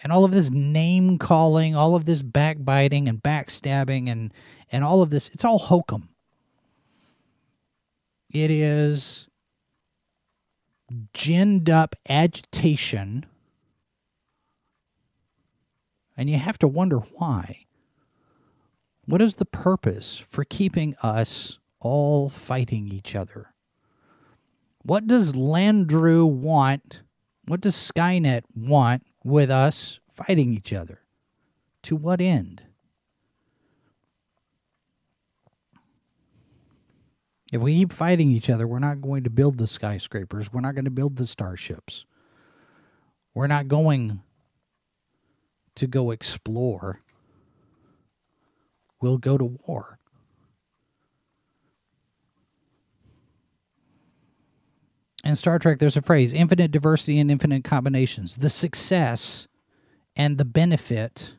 And 0.03 0.11
all 0.11 0.25
of 0.25 0.33
this 0.33 0.51
name 0.51 1.19
calling, 1.19 1.77
all 1.77 1.95
of 1.95 2.07
this 2.07 2.23
backbiting 2.23 3.09
and 3.09 3.23
backstabbing 3.23 4.09
and, 4.09 4.33
and 4.73 4.83
all 4.83 5.03
of 5.03 5.11
this, 5.11 5.29
it's 5.29 5.45
all 5.45 5.59
hokum. 5.59 6.09
It 8.31 8.51
is 8.51 9.29
ginned 11.13 11.69
up 11.69 11.95
agitation. 12.09 13.27
And 16.17 16.31
you 16.31 16.39
have 16.39 16.59
to 16.59 16.69
wonder 16.69 16.99
why. 16.99 17.67
What 19.05 19.21
is 19.21 19.35
the 19.35 19.45
purpose 19.45 20.23
for 20.31 20.45
keeping 20.45 20.95
us 21.03 21.59
all 21.81 22.31
fighting 22.31 22.89
each 22.89 23.15
other? 23.15 23.53
What 24.83 25.07
does 25.07 25.35
Landru 25.35 26.29
want? 26.29 27.03
What 27.47 27.61
does 27.61 27.75
Skynet 27.75 28.43
want 28.55 29.05
with 29.23 29.51
us 29.51 30.01
fighting 30.13 30.55
each 30.55 30.73
other? 30.73 31.01
To 31.85 31.97
what 31.97 32.21
end? 32.21 32.63
If 37.53 37.61
we 37.61 37.75
keep 37.77 37.93
fighting 37.93 38.31
each 38.31 38.51
other, 38.51 38.67
we're 38.67 38.81
not 38.81 39.01
going 39.01 39.23
to 39.23 39.31
build 39.31 39.59
the 39.59 39.69
skyscrapers. 39.69 40.53
We're 40.53 40.63
not 40.63 40.75
going 40.75 40.87
to 40.87 40.91
build 40.91 41.17
the 41.17 41.27
starships. 41.27 42.07
We're 43.35 43.47
not 43.47 43.69
going 43.69 44.23
to 45.77 45.87
go 45.87 46.11
explore 46.11 47.03
We'll 49.03 49.19
go 49.19 49.37
to 49.37 49.59
war. 49.67 49.99
In 55.25 55.37
Star 55.37 55.59
Trek, 55.59 55.81
there's 55.81 55.97
a 55.97 56.03
phrase 56.03 56.33
infinite 56.33 56.71
diversity 56.71 57.19
and 57.19 57.31
infinite 57.31 57.65
combinations. 57.65 58.37
The 58.39 58.51
success 58.51 59.49
and 60.15 60.39
the 60.39 60.45
benefit 60.45 61.35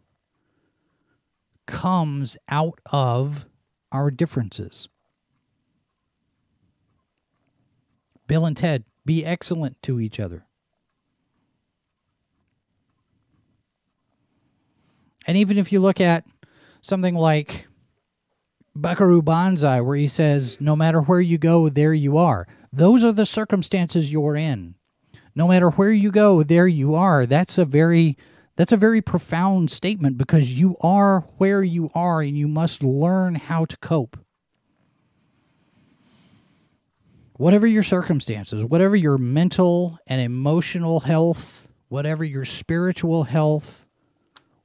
comes 1.65 2.37
out 2.49 2.79
of 2.91 3.45
our 3.91 4.11
differences. 4.11 4.89
Bill 8.27 8.45
and 8.45 8.55
Ted, 8.55 8.83
be 9.05 9.25
excellent 9.25 9.81
to 9.83 9.99
each 9.99 10.19
other. 10.19 10.45
And 15.25 15.37
even 15.37 15.57
if 15.57 15.71
you 15.71 15.79
look 15.79 16.01
at 16.01 16.25
something 16.81 17.15
like 17.15 17.67
Buckaroo 18.75 19.21
Banzai, 19.21 19.81
where 19.81 19.95
he 19.95 20.07
says, 20.07 20.59
No 20.59 20.75
matter 20.75 21.01
where 21.01 21.21
you 21.21 21.37
go, 21.37 21.69
there 21.69 21.93
you 21.93 22.17
are. 22.17 22.47
Those 22.71 23.03
are 23.03 23.13
the 23.13 23.25
circumstances 23.25 24.11
you're 24.11 24.35
in. 24.35 24.75
No 25.35 25.47
matter 25.47 25.69
where 25.69 25.91
you 25.91 26.11
go, 26.11 26.43
there 26.43 26.67
you 26.67 26.93
are. 26.95 27.25
That's 27.25 27.57
a 27.57 27.65
very 27.65 28.17
that's 28.55 28.71
a 28.71 28.77
very 28.77 29.01
profound 29.01 29.71
statement 29.71 30.17
because 30.17 30.53
you 30.53 30.77
are 30.81 31.21
where 31.37 31.63
you 31.63 31.89
are 31.95 32.21
and 32.21 32.37
you 32.37 32.47
must 32.47 32.83
learn 32.83 33.35
how 33.35 33.65
to 33.65 33.77
cope. 33.77 34.19
Whatever 37.43 37.67
your 37.67 37.83
circumstances, 37.83 38.63
whatever 38.63 38.95
your 38.95 39.17
mental 39.17 39.99
and 40.07 40.21
emotional 40.21 41.01
health, 41.01 41.67
whatever 41.89 42.23
your 42.23 42.45
spiritual 42.45 43.25
health, 43.25 43.85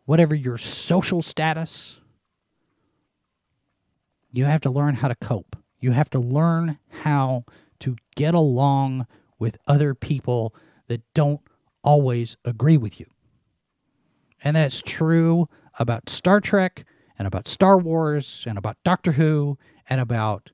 whatever 0.04 0.32
your 0.32 0.56
social 0.58 1.20
status, 1.20 2.00
you 4.30 4.44
have 4.44 4.60
to 4.60 4.70
learn 4.70 4.94
how 4.94 5.08
to 5.08 5.16
cope. 5.16 5.56
You 5.80 5.90
have 5.90 6.08
to 6.10 6.20
learn 6.20 6.78
how 7.02 7.46
to 7.80 7.96
get 8.14 8.32
along 8.32 9.08
with 9.40 9.58
other 9.66 9.92
people 9.92 10.54
that 10.86 11.02
don't 11.14 11.40
always 11.82 12.36
agree 12.44 12.76
with 12.76 13.00
you. 13.00 13.06
And 14.44 14.54
that's 14.54 14.82
true 14.82 15.48
about 15.80 16.08
Star 16.08 16.40
Trek 16.40 16.84
and 17.18 17.26
about 17.26 17.48
Star 17.48 17.76
Wars 17.76 18.44
and 18.46 18.56
about 18.56 18.76
Doctor 18.84 19.10
Who 19.10 19.58
and 19.90 20.00
about 20.00 20.52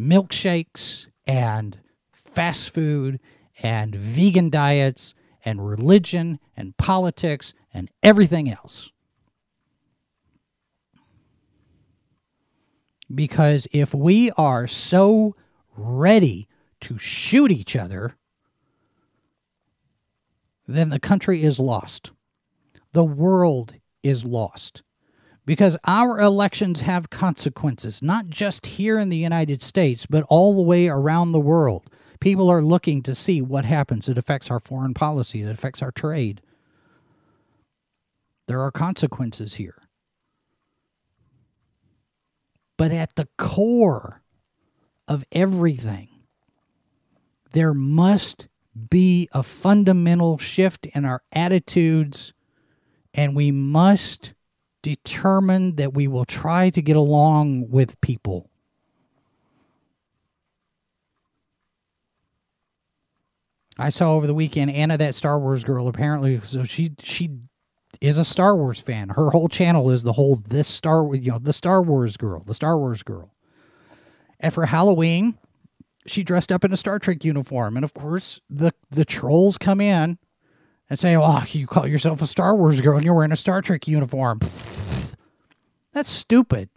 milkshakes 0.00 1.06
and 1.26 1.78
fast 2.12 2.70
food 2.70 3.20
and 3.62 3.94
vegan 3.94 4.48
diets 4.48 5.14
and 5.44 5.66
religion 5.68 6.38
and 6.56 6.76
politics 6.76 7.52
and 7.74 7.90
everything 8.02 8.50
else. 8.50 8.90
Because 13.12 13.68
if 13.72 13.92
we 13.92 14.30
are 14.32 14.66
so 14.66 15.34
ready 15.76 16.48
to 16.80 16.96
shoot 16.96 17.50
each 17.50 17.76
other, 17.76 18.16
then 20.66 20.90
the 20.90 21.00
country 21.00 21.42
is 21.42 21.58
lost. 21.58 22.12
The 22.92 23.04
world 23.04 23.74
is 24.02 24.24
lost. 24.24 24.82
Because 25.50 25.76
our 25.82 26.20
elections 26.20 26.82
have 26.82 27.10
consequences, 27.10 28.00
not 28.00 28.28
just 28.28 28.66
here 28.66 29.00
in 29.00 29.08
the 29.08 29.16
United 29.16 29.60
States, 29.60 30.06
but 30.06 30.24
all 30.28 30.54
the 30.54 30.62
way 30.62 30.86
around 30.86 31.32
the 31.32 31.40
world. 31.40 31.90
People 32.20 32.48
are 32.48 32.62
looking 32.62 33.02
to 33.02 33.16
see 33.16 33.42
what 33.42 33.64
happens. 33.64 34.08
It 34.08 34.16
affects 34.16 34.48
our 34.48 34.60
foreign 34.60 34.94
policy, 34.94 35.42
it 35.42 35.50
affects 35.50 35.82
our 35.82 35.90
trade. 35.90 36.40
There 38.46 38.60
are 38.60 38.70
consequences 38.70 39.54
here. 39.54 39.82
But 42.76 42.92
at 42.92 43.16
the 43.16 43.26
core 43.36 44.22
of 45.08 45.24
everything, 45.32 46.10
there 47.50 47.74
must 47.74 48.46
be 48.88 49.28
a 49.32 49.42
fundamental 49.42 50.38
shift 50.38 50.86
in 50.86 51.04
our 51.04 51.22
attitudes, 51.32 52.34
and 53.12 53.34
we 53.34 53.50
must 53.50 54.32
determine 54.82 55.76
that 55.76 55.94
we 55.94 56.08
will 56.08 56.24
try 56.24 56.70
to 56.70 56.82
get 56.82 56.96
along 56.96 57.70
with 57.70 58.00
people. 58.00 58.50
I 63.78 63.88
saw 63.88 64.12
over 64.12 64.26
the 64.26 64.34
weekend 64.34 64.70
Anna, 64.72 64.98
that 64.98 65.14
Star 65.14 65.38
Wars 65.38 65.64
girl. 65.64 65.88
Apparently, 65.88 66.40
so 66.42 66.64
she 66.64 66.92
she 67.02 67.38
is 68.00 68.18
a 68.18 68.24
Star 68.24 68.54
Wars 68.54 68.80
fan. 68.80 69.10
Her 69.10 69.30
whole 69.30 69.48
channel 69.48 69.90
is 69.90 70.02
the 70.02 70.12
whole 70.12 70.36
this 70.36 70.68
Star 70.68 71.14
you 71.14 71.32
know 71.32 71.38
the 71.38 71.52
Star 71.52 71.80
Wars 71.82 72.16
girl, 72.16 72.42
the 72.44 72.54
Star 72.54 72.76
Wars 72.78 73.02
girl. 73.02 73.34
And 74.38 74.52
for 74.52 74.66
Halloween, 74.66 75.38
she 76.06 76.22
dressed 76.22 76.52
up 76.52 76.64
in 76.64 76.72
a 76.72 76.76
Star 76.76 76.98
Trek 76.98 77.24
uniform, 77.24 77.76
and 77.76 77.84
of 77.84 77.94
course 77.94 78.40
the 78.50 78.72
the 78.90 79.04
trolls 79.06 79.56
come 79.56 79.80
in 79.80 80.18
and 80.90 80.98
say, 80.98 81.16
"Oh, 81.16 81.42
you 81.48 81.66
call 81.66 81.86
yourself 81.86 82.20
a 82.20 82.26
Star 82.26 82.54
Wars 82.54 82.80
girl 82.82 82.96
and 82.96 83.04
you're 83.04 83.14
wearing 83.14 83.32
a 83.32 83.36
Star 83.36 83.62
Trek 83.62 83.88
uniform." 83.88 84.40
That's 85.92 86.10
stupid. 86.10 86.68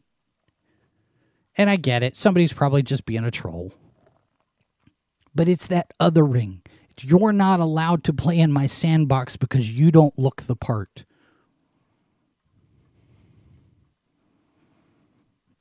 And 1.58 1.69
I 1.69 1.76
get 1.76 2.02
it. 2.02 2.15
Somebody's 2.15 2.54
probably 2.54 2.82
just 2.82 3.06
being 3.06 3.26
a 3.26 3.32
troll. 3.32 3.73
But 5.36 5.49
it's 5.49 5.67
that 5.67 5.91
othering. 5.99 6.60
You're 7.02 7.34
not 7.34 7.60
allowed 7.60 8.04
to 8.06 8.13
play 8.13 8.39
in 8.39 8.52
my 8.52 8.67
sandbox 8.67 9.36
because 9.36 9.69
you 9.69 9.91
don't 9.91 10.17
look 10.17 10.43
the 10.43 10.56
part. 10.56 11.06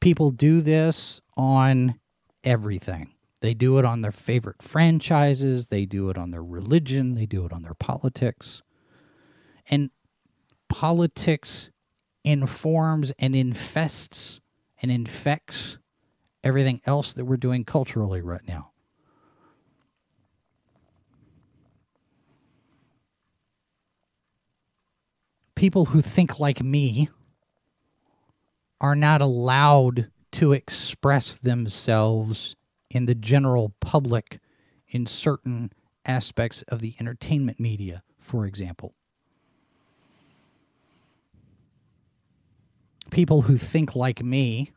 people 0.03 0.33
do 0.33 0.61
this 0.61 1.23
on 1.37 1.95
everything. 2.45 3.09
They 3.43 3.55
do 3.55 3.77
it 3.79 3.85
on 3.85 4.03
their 4.03 4.13
favorite 4.13 4.63
franchises, 4.63 5.67
they 5.67 5.85
do 5.85 6.09
it 6.11 6.17
on 6.17 6.31
their 6.31 6.45
religion, 6.45 7.15
they 7.15 7.27
do 7.27 7.45
it 7.45 7.53
on 7.53 7.63
their 7.63 7.75
politics. 7.75 8.63
And 9.69 9.91
politics 10.69 11.71
informs 12.23 13.13
and 13.19 13.35
infests 13.35 14.41
and 14.81 14.93
infects 14.93 15.79
everything 16.45 16.81
else 16.87 17.13
that 17.15 17.25
we're 17.25 17.37
doing 17.37 17.65
culturally 17.65 18.23
right 18.23 18.47
now. 18.47 18.71
People 25.57 25.87
who 25.87 26.01
think 26.01 26.39
like 26.39 26.63
me 26.63 27.09
are 28.81 28.95
not 28.95 29.21
allowed 29.21 30.13
to 30.31 30.53
express 30.53 31.35
themselves 31.37 32.55
in 32.93 33.07
the 33.07 33.15
general 33.15 33.75
public 33.81 34.39
in 34.89 35.07
certain 35.07 35.73
aspects 36.05 36.63
of 36.69 36.81
the 36.81 36.95
entertainment 37.01 37.59
media, 37.59 38.03
for 38.21 38.47
example. 38.47 38.95
People 43.11 43.43
who 43.43 43.57
think 43.59 43.97
like 43.97 44.23
me 44.23 44.73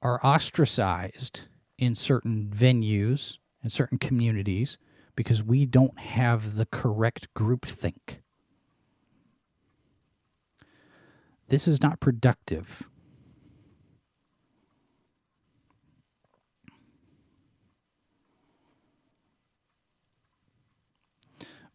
are 0.00 0.24
ostracized 0.24 1.42
in 1.76 1.94
certain 1.94 2.52
venues 2.54 3.38
and 3.62 3.72
certain 3.72 3.98
communities 3.98 4.78
because 5.16 5.42
we 5.42 5.66
don't 5.66 5.98
have 5.98 6.54
the 6.54 6.66
correct 6.66 7.28
groupthink. 7.36 8.18
This 11.48 11.66
is 11.66 11.82
not 11.82 11.98
productive. 11.98 12.87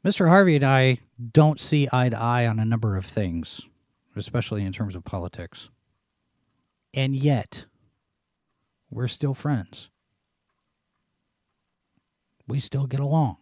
Mr. 0.05 0.27
Harvey 0.27 0.55
and 0.55 0.65
I 0.65 0.99
don't 1.31 1.59
see 1.59 1.87
eye 1.91 2.09
to 2.09 2.19
eye 2.19 2.45
on 2.45 2.59
a 2.59 2.65
number 2.65 2.97
of 2.97 3.05
things, 3.05 3.61
especially 4.15 4.65
in 4.65 4.73
terms 4.73 4.95
of 4.95 5.05
politics. 5.05 5.69
And 6.93 7.15
yet, 7.15 7.65
we're 8.91 9.07
still 9.07 9.33
friends. 9.33 9.89
We 12.47 12.59
still 12.59 12.85
get 12.85 12.99
along. 12.99 13.37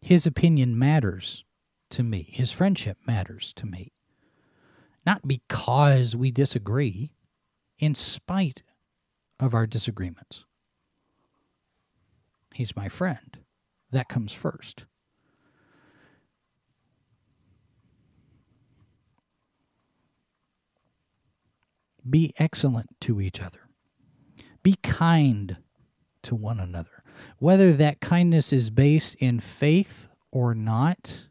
His 0.00 0.26
opinion 0.26 0.78
matters 0.78 1.44
to 1.90 2.02
me. 2.02 2.28
His 2.30 2.52
friendship 2.52 2.98
matters 3.06 3.52
to 3.56 3.66
me. 3.66 3.92
Not 5.06 5.26
because 5.26 6.14
we 6.14 6.30
disagree, 6.30 7.12
in 7.78 7.94
spite 7.94 8.62
of 9.40 9.54
our 9.54 9.66
disagreements. 9.66 10.44
He's 12.52 12.76
my 12.76 12.88
friend. 12.88 13.38
That 13.90 14.08
comes 14.08 14.32
first. 14.32 14.84
Be 22.08 22.32
excellent 22.38 23.00
to 23.00 23.20
each 23.20 23.40
other. 23.40 23.68
Be 24.62 24.76
kind 24.82 25.58
to 26.22 26.34
one 26.34 26.60
another. 26.60 27.02
Whether 27.38 27.72
that 27.74 28.00
kindness 28.00 28.52
is 28.52 28.70
based 28.70 29.14
in 29.16 29.40
faith 29.40 30.08
or 30.30 30.54
not, 30.54 31.26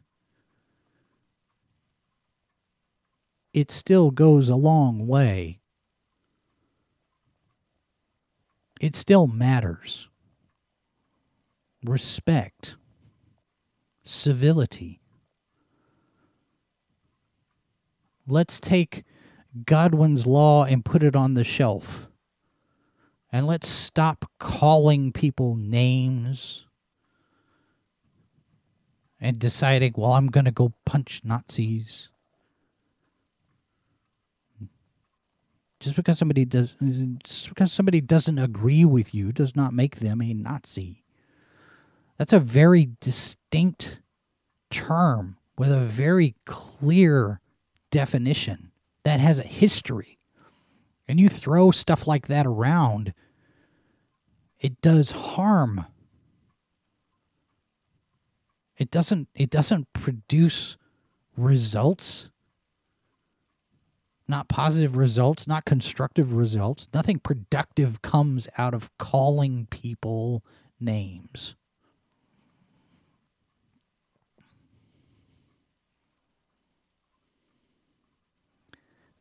it 3.52 3.70
still 3.70 4.10
goes 4.10 4.48
a 4.48 4.56
long 4.56 5.06
way. 5.06 5.60
It 8.80 8.94
still 8.94 9.26
matters. 9.26 10.07
Respect, 11.84 12.76
civility. 14.04 15.00
Let's 18.26 18.60
take 18.60 19.04
Godwin's 19.64 20.26
Law 20.26 20.64
and 20.64 20.84
put 20.84 21.02
it 21.02 21.16
on 21.16 21.34
the 21.34 21.44
shelf. 21.44 22.08
And 23.30 23.46
let's 23.46 23.68
stop 23.68 24.30
calling 24.38 25.12
people 25.12 25.54
names 25.54 26.66
and 29.20 29.38
deciding, 29.38 29.94
well, 29.96 30.12
I'm 30.12 30.28
going 30.28 30.44
to 30.46 30.50
go 30.50 30.74
punch 30.84 31.22
Nazis. 31.24 32.08
Just 35.80 35.94
because 35.94 36.18
somebody 36.18 36.44
does 36.44 36.74
just 37.22 37.48
because 37.48 37.72
somebody 37.72 38.00
doesn't 38.00 38.38
agree 38.38 38.84
with 38.84 39.14
you 39.14 39.30
does 39.30 39.54
not 39.54 39.72
make 39.72 39.96
them 39.96 40.20
a 40.20 40.34
Nazi. 40.34 41.04
That's 42.18 42.32
a 42.32 42.40
very 42.40 42.90
distinct 43.00 44.00
term 44.70 45.36
with 45.56 45.72
a 45.72 45.80
very 45.80 46.34
clear 46.44 47.40
definition 47.90 48.72
that 49.04 49.20
has 49.20 49.38
a 49.38 49.44
history. 49.44 50.18
And 51.06 51.18
you 51.18 51.28
throw 51.28 51.70
stuff 51.70 52.06
like 52.06 52.26
that 52.26 52.46
around, 52.46 53.14
it 54.60 54.80
does 54.82 55.12
harm. 55.12 55.86
It 58.76 58.90
doesn't 58.90 59.28
it 59.34 59.50
doesn't 59.50 59.92
produce 59.92 60.76
results 61.36 62.30
not 64.28 64.48
positive 64.48 64.94
results, 64.94 65.46
not 65.46 65.64
constructive 65.64 66.34
results. 66.34 66.86
Nothing 66.92 67.18
productive 67.18 68.02
comes 68.02 68.46
out 68.58 68.74
of 68.74 68.90
calling 68.98 69.66
people 69.70 70.44
names. 70.78 71.54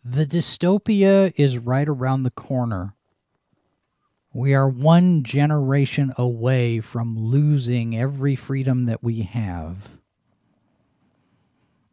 The 0.09 0.25
dystopia 0.25 1.33
is 1.35 1.57
right 1.57 1.87
around 1.87 2.23
the 2.23 2.31
corner. 2.31 2.95
We 4.33 4.53
are 4.53 4.69
one 4.69 5.21
generation 5.25 6.13
away 6.17 6.79
from 6.79 7.17
losing 7.17 7.97
every 7.97 8.33
freedom 8.33 8.85
that 8.85 9.03
we 9.03 9.23
have. 9.23 9.99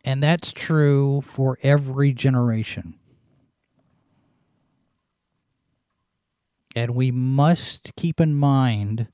And 0.04 0.22
that's 0.22 0.52
true 0.52 1.22
for 1.22 1.58
every 1.60 2.12
generation. 2.12 2.94
And 6.76 6.94
we 6.94 7.10
must 7.10 7.96
keep 7.96 8.20
in 8.20 8.36
mind 8.36 9.08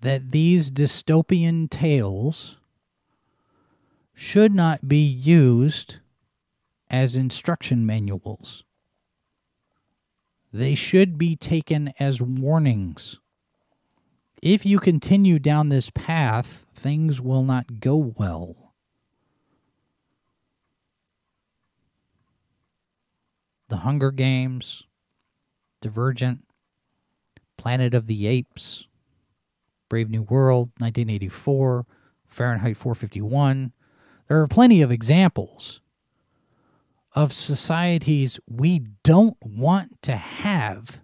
that 0.00 0.32
these 0.32 0.72
dystopian 0.72 1.70
tales 1.70 2.56
should 4.14 4.52
not 4.52 4.88
be 4.88 5.04
used 5.04 5.98
as 6.92 7.16
instruction 7.16 7.86
manuals. 7.86 8.62
They 10.52 10.74
should 10.74 11.16
be 11.16 11.34
taken 11.34 11.94
as 11.98 12.20
warnings. 12.20 13.18
If 14.42 14.66
you 14.66 14.78
continue 14.78 15.38
down 15.38 15.70
this 15.70 15.88
path, 15.88 16.66
things 16.74 17.20
will 17.20 17.42
not 17.42 17.80
go 17.80 17.96
well. 17.96 18.74
The 23.68 23.78
Hunger 23.78 24.10
Games, 24.10 24.82
Divergent, 25.80 26.44
Planet 27.56 27.94
of 27.94 28.06
the 28.06 28.26
Apes, 28.26 28.86
Brave 29.88 30.10
New 30.10 30.22
World, 30.22 30.70
1984, 30.78 31.86
Fahrenheit 32.26 32.76
451. 32.76 33.72
There 34.28 34.40
are 34.40 34.48
plenty 34.48 34.82
of 34.82 34.90
examples 34.90 35.81
of 37.14 37.32
societies 37.32 38.40
we 38.48 38.80
don't 39.02 39.36
want 39.44 40.00
to 40.02 40.16
have. 40.16 41.02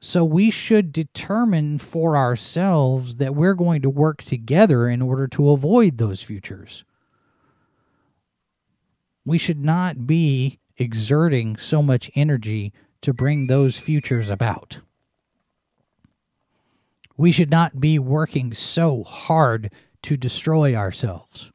So 0.00 0.24
we 0.24 0.50
should 0.50 0.92
determine 0.92 1.78
for 1.78 2.16
ourselves 2.16 3.16
that 3.16 3.34
we're 3.34 3.54
going 3.54 3.80
to 3.82 3.90
work 3.90 4.22
together 4.22 4.88
in 4.88 5.00
order 5.00 5.26
to 5.28 5.50
avoid 5.50 5.96
those 5.96 6.22
futures. 6.22 6.84
We 9.24 9.38
should 9.38 9.64
not 9.64 10.06
be 10.06 10.58
exerting 10.76 11.56
so 11.56 11.82
much 11.82 12.10
energy 12.14 12.72
to 13.00 13.14
bring 13.14 13.46
those 13.46 13.78
futures 13.78 14.28
about. 14.28 14.80
We 17.16 17.32
should 17.32 17.50
not 17.50 17.80
be 17.80 17.98
working 17.98 18.52
so 18.52 19.04
hard 19.04 19.70
to 20.02 20.16
destroy 20.16 20.74
ourselves. 20.74 21.50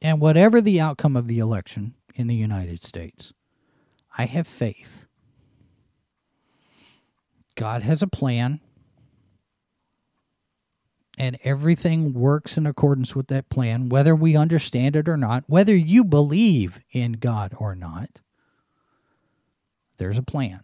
And 0.00 0.20
whatever 0.20 0.60
the 0.60 0.80
outcome 0.80 1.16
of 1.16 1.26
the 1.26 1.38
election 1.38 1.94
in 2.14 2.26
the 2.26 2.34
United 2.34 2.82
States, 2.82 3.32
I 4.16 4.26
have 4.26 4.46
faith. 4.46 5.06
God 7.54 7.82
has 7.82 8.02
a 8.02 8.06
plan, 8.06 8.60
and 11.16 11.38
everything 11.42 12.12
works 12.12 12.58
in 12.58 12.66
accordance 12.66 13.16
with 13.16 13.28
that 13.28 13.48
plan, 13.48 13.88
whether 13.88 14.14
we 14.14 14.36
understand 14.36 14.94
it 14.96 15.08
or 15.08 15.16
not, 15.16 15.44
whether 15.46 15.74
you 15.74 16.04
believe 16.04 16.80
in 16.92 17.12
God 17.12 17.54
or 17.58 17.74
not. 17.74 18.20
There's 19.96 20.18
a 20.18 20.22
plan. 20.22 20.60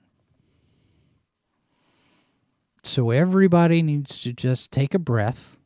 So 2.82 3.10
everybody 3.10 3.80
needs 3.80 4.20
to 4.22 4.32
just 4.32 4.70
take 4.70 4.92
a 4.92 4.98
breath 4.98 5.56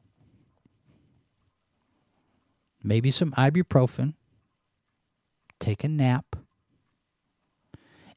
maybe 2.87 3.11
some 3.11 3.33
ibuprofen, 3.33 4.15
take 5.59 5.83
a 5.83 5.89
nap, 5.89 6.37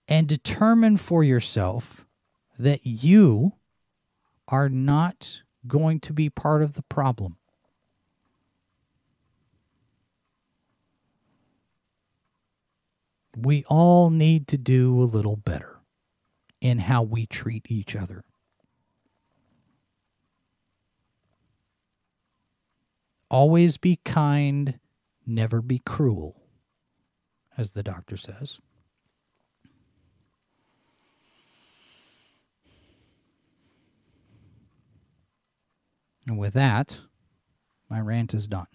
and 0.07 0.27
determine 0.27 0.97
for 0.97 1.23
yourself 1.23 2.05
that 2.57 2.85
you 2.85 3.53
are 4.47 4.69
not 4.69 5.41
going 5.67 5.99
to 5.99 6.13
be 6.13 6.29
part 6.29 6.61
of 6.61 6.73
the 6.73 6.83
problem. 6.83 7.37
We 13.35 13.63
all 13.67 14.09
need 14.09 14.47
to 14.49 14.57
do 14.57 15.01
a 15.01 15.05
little 15.05 15.35
better 15.35 15.77
in 16.61 16.79
how 16.79 17.03
we 17.03 17.25
treat 17.25 17.65
each 17.69 17.95
other. 17.95 18.23
Always 23.29 23.77
be 23.77 23.99
kind, 24.03 24.79
never 25.25 25.61
be 25.61 25.79
cruel, 25.85 26.41
as 27.57 27.71
the 27.71 27.83
doctor 27.83 28.17
says. 28.17 28.59
And 36.27 36.37
with 36.37 36.53
that, 36.53 36.99
my 37.89 37.99
rant 37.99 38.33
is 38.33 38.47
done. 38.47 38.67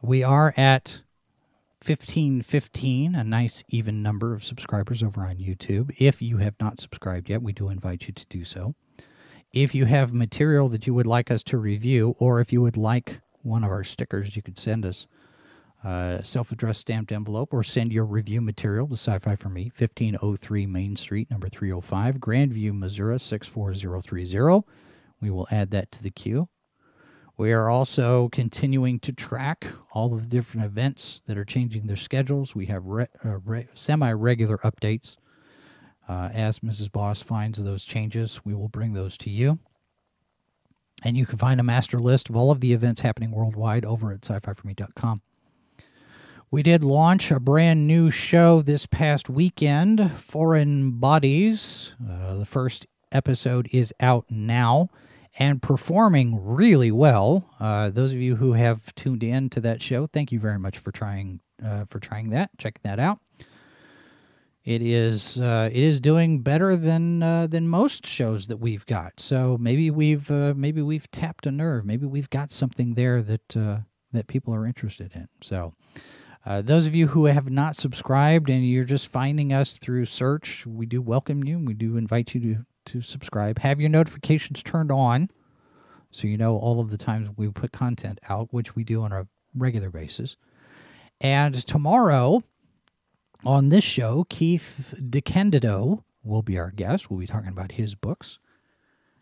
We 0.00 0.22
are 0.22 0.54
at 0.56 1.02
1515, 1.84 3.14
a 3.14 3.24
nice 3.24 3.62
even 3.68 4.02
number 4.02 4.34
of 4.34 4.44
subscribers 4.44 5.02
over 5.02 5.22
on 5.22 5.36
YouTube. 5.36 5.94
If 5.98 6.22
you 6.22 6.38
have 6.38 6.54
not 6.60 6.80
subscribed 6.80 7.28
yet, 7.28 7.42
we 7.42 7.52
do 7.52 7.68
invite 7.68 8.06
you 8.06 8.14
to 8.14 8.26
do 8.26 8.44
so 8.44 8.74
if 9.52 9.74
you 9.74 9.84
have 9.84 10.12
material 10.12 10.68
that 10.70 10.86
you 10.86 10.94
would 10.94 11.06
like 11.06 11.30
us 11.30 11.42
to 11.44 11.58
review, 11.58 12.16
or 12.18 12.40
if 12.40 12.52
you 12.52 12.62
would 12.62 12.76
like 12.76 13.20
one 13.42 13.64
of 13.64 13.70
our 13.70 13.84
stickers, 13.84 14.34
you 14.36 14.42
could 14.42 14.58
send 14.58 14.86
us 14.86 15.06
a 15.84 16.20
self 16.24 16.52
addressed 16.52 16.80
stamped 16.80 17.12
envelope 17.12 17.52
or 17.52 17.62
send 17.62 17.92
your 17.92 18.04
review 18.04 18.40
material 18.40 18.86
to 18.86 18.94
Sci 18.94 19.18
Fi 19.18 19.36
for 19.36 19.48
Me, 19.48 19.64
1503 19.76 20.66
Main 20.66 20.96
Street, 20.96 21.30
number 21.30 21.48
305, 21.48 22.16
Grandview, 22.16 22.72
Missouri, 22.72 23.18
64030. 23.18 24.66
We 25.20 25.30
will 25.30 25.48
add 25.50 25.70
that 25.70 25.92
to 25.92 26.02
the 26.02 26.10
queue. 26.10 26.48
We 27.36 27.52
are 27.52 27.68
also 27.68 28.28
continuing 28.28 29.00
to 29.00 29.12
track 29.12 29.66
all 29.92 30.14
of 30.14 30.22
the 30.22 30.28
different 30.28 30.64
events 30.66 31.22
that 31.26 31.38
are 31.38 31.44
changing 31.44 31.86
their 31.86 31.96
schedules. 31.96 32.54
We 32.54 32.66
have 32.66 32.84
re- 32.84 33.06
uh, 33.24 33.38
re- 33.38 33.68
semi 33.74 34.12
regular 34.12 34.58
updates 34.58 35.16
uh, 36.12 36.28
as 36.28 36.58
Mrs. 36.58 36.92
Boss 36.92 37.22
finds 37.22 37.62
those 37.62 37.84
changes, 37.84 38.42
we 38.44 38.54
will 38.54 38.68
bring 38.68 38.92
those 38.92 39.16
to 39.18 39.30
you. 39.30 39.58
And 41.02 41.16
you 41.16 41.24
can 41.24 41.38
find 41.38 41.58
a 41.58 41.64
master 41.64 41.98
list 41.98 42.28
of 42.28 42.36
all 42.36 42.50
of 42.50 42.60
the 42.60 42.72
events 42.72 43.00
happening 43.00 43.32
worldwide 43.32 43.84
over 43.84 44.12
at 44.12 44.24
sci 44.24 44.38
fi 44.38 44.52
for 44.52 44.66
me.com. 44.66 45.22
We 46.50 46.62
did 46.62 46.84
launch 46.84 47.30
a 47.30 47.40
brand 47.40 47.86
new 47.86 48.10
show 48.10 48.60
this 48.60 48.84
past 48.84 49.30
weekend, 49.30 50.12
Foreign 50.12 50.92
Bodies. 51.00 51.94
Uh, 51.98 52.36
the 52.36 52.46
first 52.46 52.86
episode 53.10 53.68
is 53.72 53.94
out 53.98 54.26
now 54.28 54.90
and 55.38 55.62
performing 55.62 56.44
really 56.44 56.92
well. 56.92 57.48
Uh, 57.58 57.88
those 57.88 58.12
of 58.12 58.18
you 58.18 58.36
who 58.36 58.52
have 58.52 58.94
tuned 58.94 59.22
in 59.22 59.48
to 59.48 59.60
that 59.62 59.82
show, 59.82 60.06
thank 60.06 60.30
you 60.30 60.38
very 60.38 60.58
much 60.58 60.76
for 60.78 60.92
trying 60.92 61.40
uh, 61.64 61.86
for 61.88 61.98
trying 62.00 62.28
that. 62.30 62.50
Check 62.58 62.80
that 62.82 62.98
out. 62.98 63.18
It 64.64 64.80
is 64.80 65.40
uh, 65.40 65.70
it 65.72 65.82
is 65.82 66.00
doing 66.00 66.40
better 66.40 66.76
than 66.76 67.22
uh, 67.22 67.46
than 67.48 67.66
most 67.66 68.06
shows 68.06 68.46
that 68.46 68.58
we've 68.58 68.86
got. 68.86 69.18
So 69.18 69.56
maybe 69.60 69.90
we've 69.90 70.30
uh, 70.30 70.54
maybe 70.56 70.82
we've 70.82 71.10
tapped 71.10 71.46
a 71.46 71.50
nerve. 71.50 71.84
Maybe 71.84 72.06
we've 72.06 72.30
got 72.30 72.52
something 72.52 72.94
there 72.94 73.22
that 73.22 73.56
uh, 73.56 73.78
that 74.12 74.28
people 74.28 74.54
are 74.54 74.66
interested 74.66 75.12
in. 75.14 75.28
So. 75.40 75.74
Uh, 76.44 76.60
those 76.60 76.86
of 76.86 76.94
you 76.94 77.06
who 77.06 77.26
have 77.26 77.48
not 77.48 77.76
subscribed 77.76 78.50
and 78.50 78.68
you're 78.68 78.82
just 78.82 79.06
finding 79.06 79.52
us 79.52 79.78
through 79.78 80.04
search, 80.04 80.66
we 80.66 80.86
do 80.86 81.00
welcome 81.00 81.44
you. 81.44 81.56
We 81.56 81.72
do 81.72 81.96
invite 81.96 82.34
you 82.34 82.40
to, 82.40 82.66
to 82.86 83.00
subscribe. 83.00 83.60
Have 83.60 83.80
your 83.80 83.90
notifications 83.90 84.60
turned 84.60 84.90
on 84.90 85.30
so 86.12 86.28
you 86.28 86.36
know 86.36 86.58
all 86.58 86.78
of 86.78 86.90
the 86.90 86.98
times 86.98 87.30
we 87.36 87.48
put 87.48 87.72
content 87.72 88.20
out, 88.28 88.52
which 88.52 88.76
we 88.76 88.84
do 88.84 89.02
on 89.02 89.12
a 89.12 89.26
regular 89.54 89.90
basis. 89.90 90.36
And 91.20 91.54
tomorrow, 91.66 92.42
on 93.44 93.68
this 93.68 93.84
show, 93.84 94.26
Keith 94.28 94.94
DeCandido 94.98 96.02
will 96.24 96.42
be 96.42 96.58
our 96.58 96.70
guest. 96.70 97.10
We'll 97.10 97.20
be 97.20 97.26
talking 97.26 97.48
about 97.48 97.72
his 97.72 97.94
books 97.94 98.38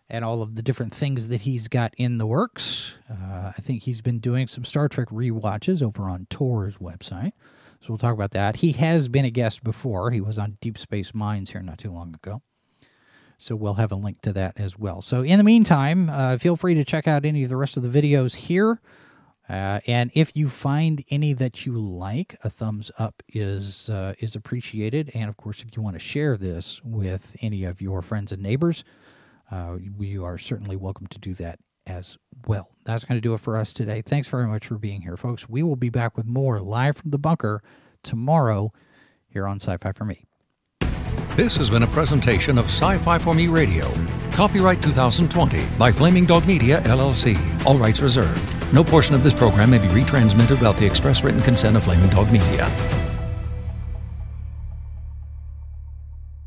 and 0.09 0.25
all 0.25 0.43
of 0.43 0.57
the 0.57 0.63
different 0.63 0.95
things 0.95 1.29
that 1.29 1.43
he's 1.43 1.69
got 1.69 1.95
in 1.97 2.19
the 2.19 2.27
works. 2.27 2.95
Uh, 3.09 3.53
I 3.57 3.61
think 3.63 3.85
he's 3.85 4.01
been 4.01 4.19
doing 4.19 4.49
some 4.49 4.65
Star 4.65 4.89
Trek 4.89 5.09
re-watches 5.11 5.83
over 5.83 6.05
on 6.05 6.27
Tor's 6.29 6.79
website. 6.79 7.33
So 7.81 7.87
we'll 7.89 7.99
talk 7.99 8.13
about 8.13 8.33
that. 8.33 8.57
He 8.57 8.73
has 8.73 9.09
been 9.09 9.25
a 9.25 9.31
guest 9.31 9.65
before. 9.65 10.11
He 10.11 10.21
was 10.21 10.39
on 10.39 10.59
Deep 10.61 10.77
Space 10.77 11.15
Mines 11.15 11.51
here 11.51 11.63
not 11.63 11.79
too 11.79 11.93
long 11.93 12.15
ago. 12.15 12.43
So 13.39 13.57
we'll 13.57 13.75
have 13.75 13.91
a 13.91 13.97
link 13.97 14.21
to 14.23 14.35
that 14.35 14.61
as 14.61 14.79
well. 14.79 15.01
So 15.01 15.23
in 15.23 15.39
the 15.39 15.45
meantime, 15.45 16.11
uh, 16.11 16.37
feel 16.37 16.57
free 16.57 16.75
to 16.75 16.85
check 16.85 17.09
out 17.09 17.25
any 17.25 17.43
of 17.45 17.49
the 17.49 17.57
rest 17.57 17.79
of 17.79 17.83
the 17.83 18.03
videos 18.03 18.35
here. 18.35 18.81
Uh, 19.51 19.81
and 19.89 20.13
if 20.15 20.37
you 20.37 20.49
find 20.49 21.05
any 21.11 21.33
that 21.33 21.67
you 21.67 21.73
like, 21.73 22.39
a 22.45 22.51
thumbs 22.51 22.93
up 22.99 23.21
is 23.29 23.91
uh, 23.91 24.15
is 24.21 24.37
appreciated. 24.37 25.11
And 25.13 25.29
of 25.29 25.37
course, 25.37 25.61
if 25.61 25.77
you 25.77 25.83
want 25.83 25.97
to 25.97 26.01
share 26.01 26.37
this 26.37 26.81
with 26.85 27.35
any 27.41 27.65
of 27.65 27.83
your 27.83 28.01
friends 28.01 28.31
and 28.31 28.41
neighbors, 28.41 28.85
uh, 29.51 29.79
are 30.23 30.39
certainly 30.39 30.77
welcome 30.77 31.09
to 31.09 31.19
do 31.19 31.35
that 31.35 31.59
as 31.85 32.17
well. 32.47 32.71
That's 32.85 33.03
going 33.03 33.17
to 33.17 33.21
do 33.21 33.35
it 33.35 33.41
for 33.41 33.57
us 33.57 33.73
today. 33.73 34.03
Thanks 34.03 34.29
very 34.29 34.47
much 34.47 34.69
for 34.69 34.79
being 34.79 35.03
here, 35.03 35.17
folks. 35.17 35.49
We 35.49 35.65
will 35.65 35.77
be 35.77 35.89
back 35.89 36.17
with 36.17 36.27
more 36.27 36.61
live 36.61 36.99
from 36.99 37.11
the 37.11 37.19
bunker 37.19 37.61
tomorrow 38.05 38.73
here 39.29 39.49
on 39.49 39.59
Sci 39.59 39.77
Fi 39.79 39.91
for 39.93 40.05
Me. 40.05 40.25
This 41.35 41.57
has 41.57 41.71
been 41.71 41.83
a 41.83 41.89
presentation 41.89 42.57
of 42.57 42.67
Sci 42.67 42.99
Fi 42.99 43.19
for 43.19 43.35
Me 43.35 43.49
Radio. 43.49 43.91
Copyright 44.31 44.81
2020 44.81 45.65
by 45.77 45.91
Flaming 45.91 46.27
Dog 46.27 46.47
Media, 46.47 46.81
LLC. 46.83 47.37
All 47.67 47.79
rights 47.79 48.01
reserved. 48.01 48.60
No 48.73 48.85
portion 48.85 49.17
of 49.17 49.25
this 49.25 49.35
program 49.35 49.71
may 49.71 49.79
be 49.79 49.89
retransmitted 49.89 50.51
without 50.51 50.77
the 50.77 50.87
express 50.87 51.25
written 51.25 51.41
consent 51.41 51.77
of 51.77 51.85
Flaming 51.85 52.09
Dog 52.11 52.31
Media. 52.31 53.00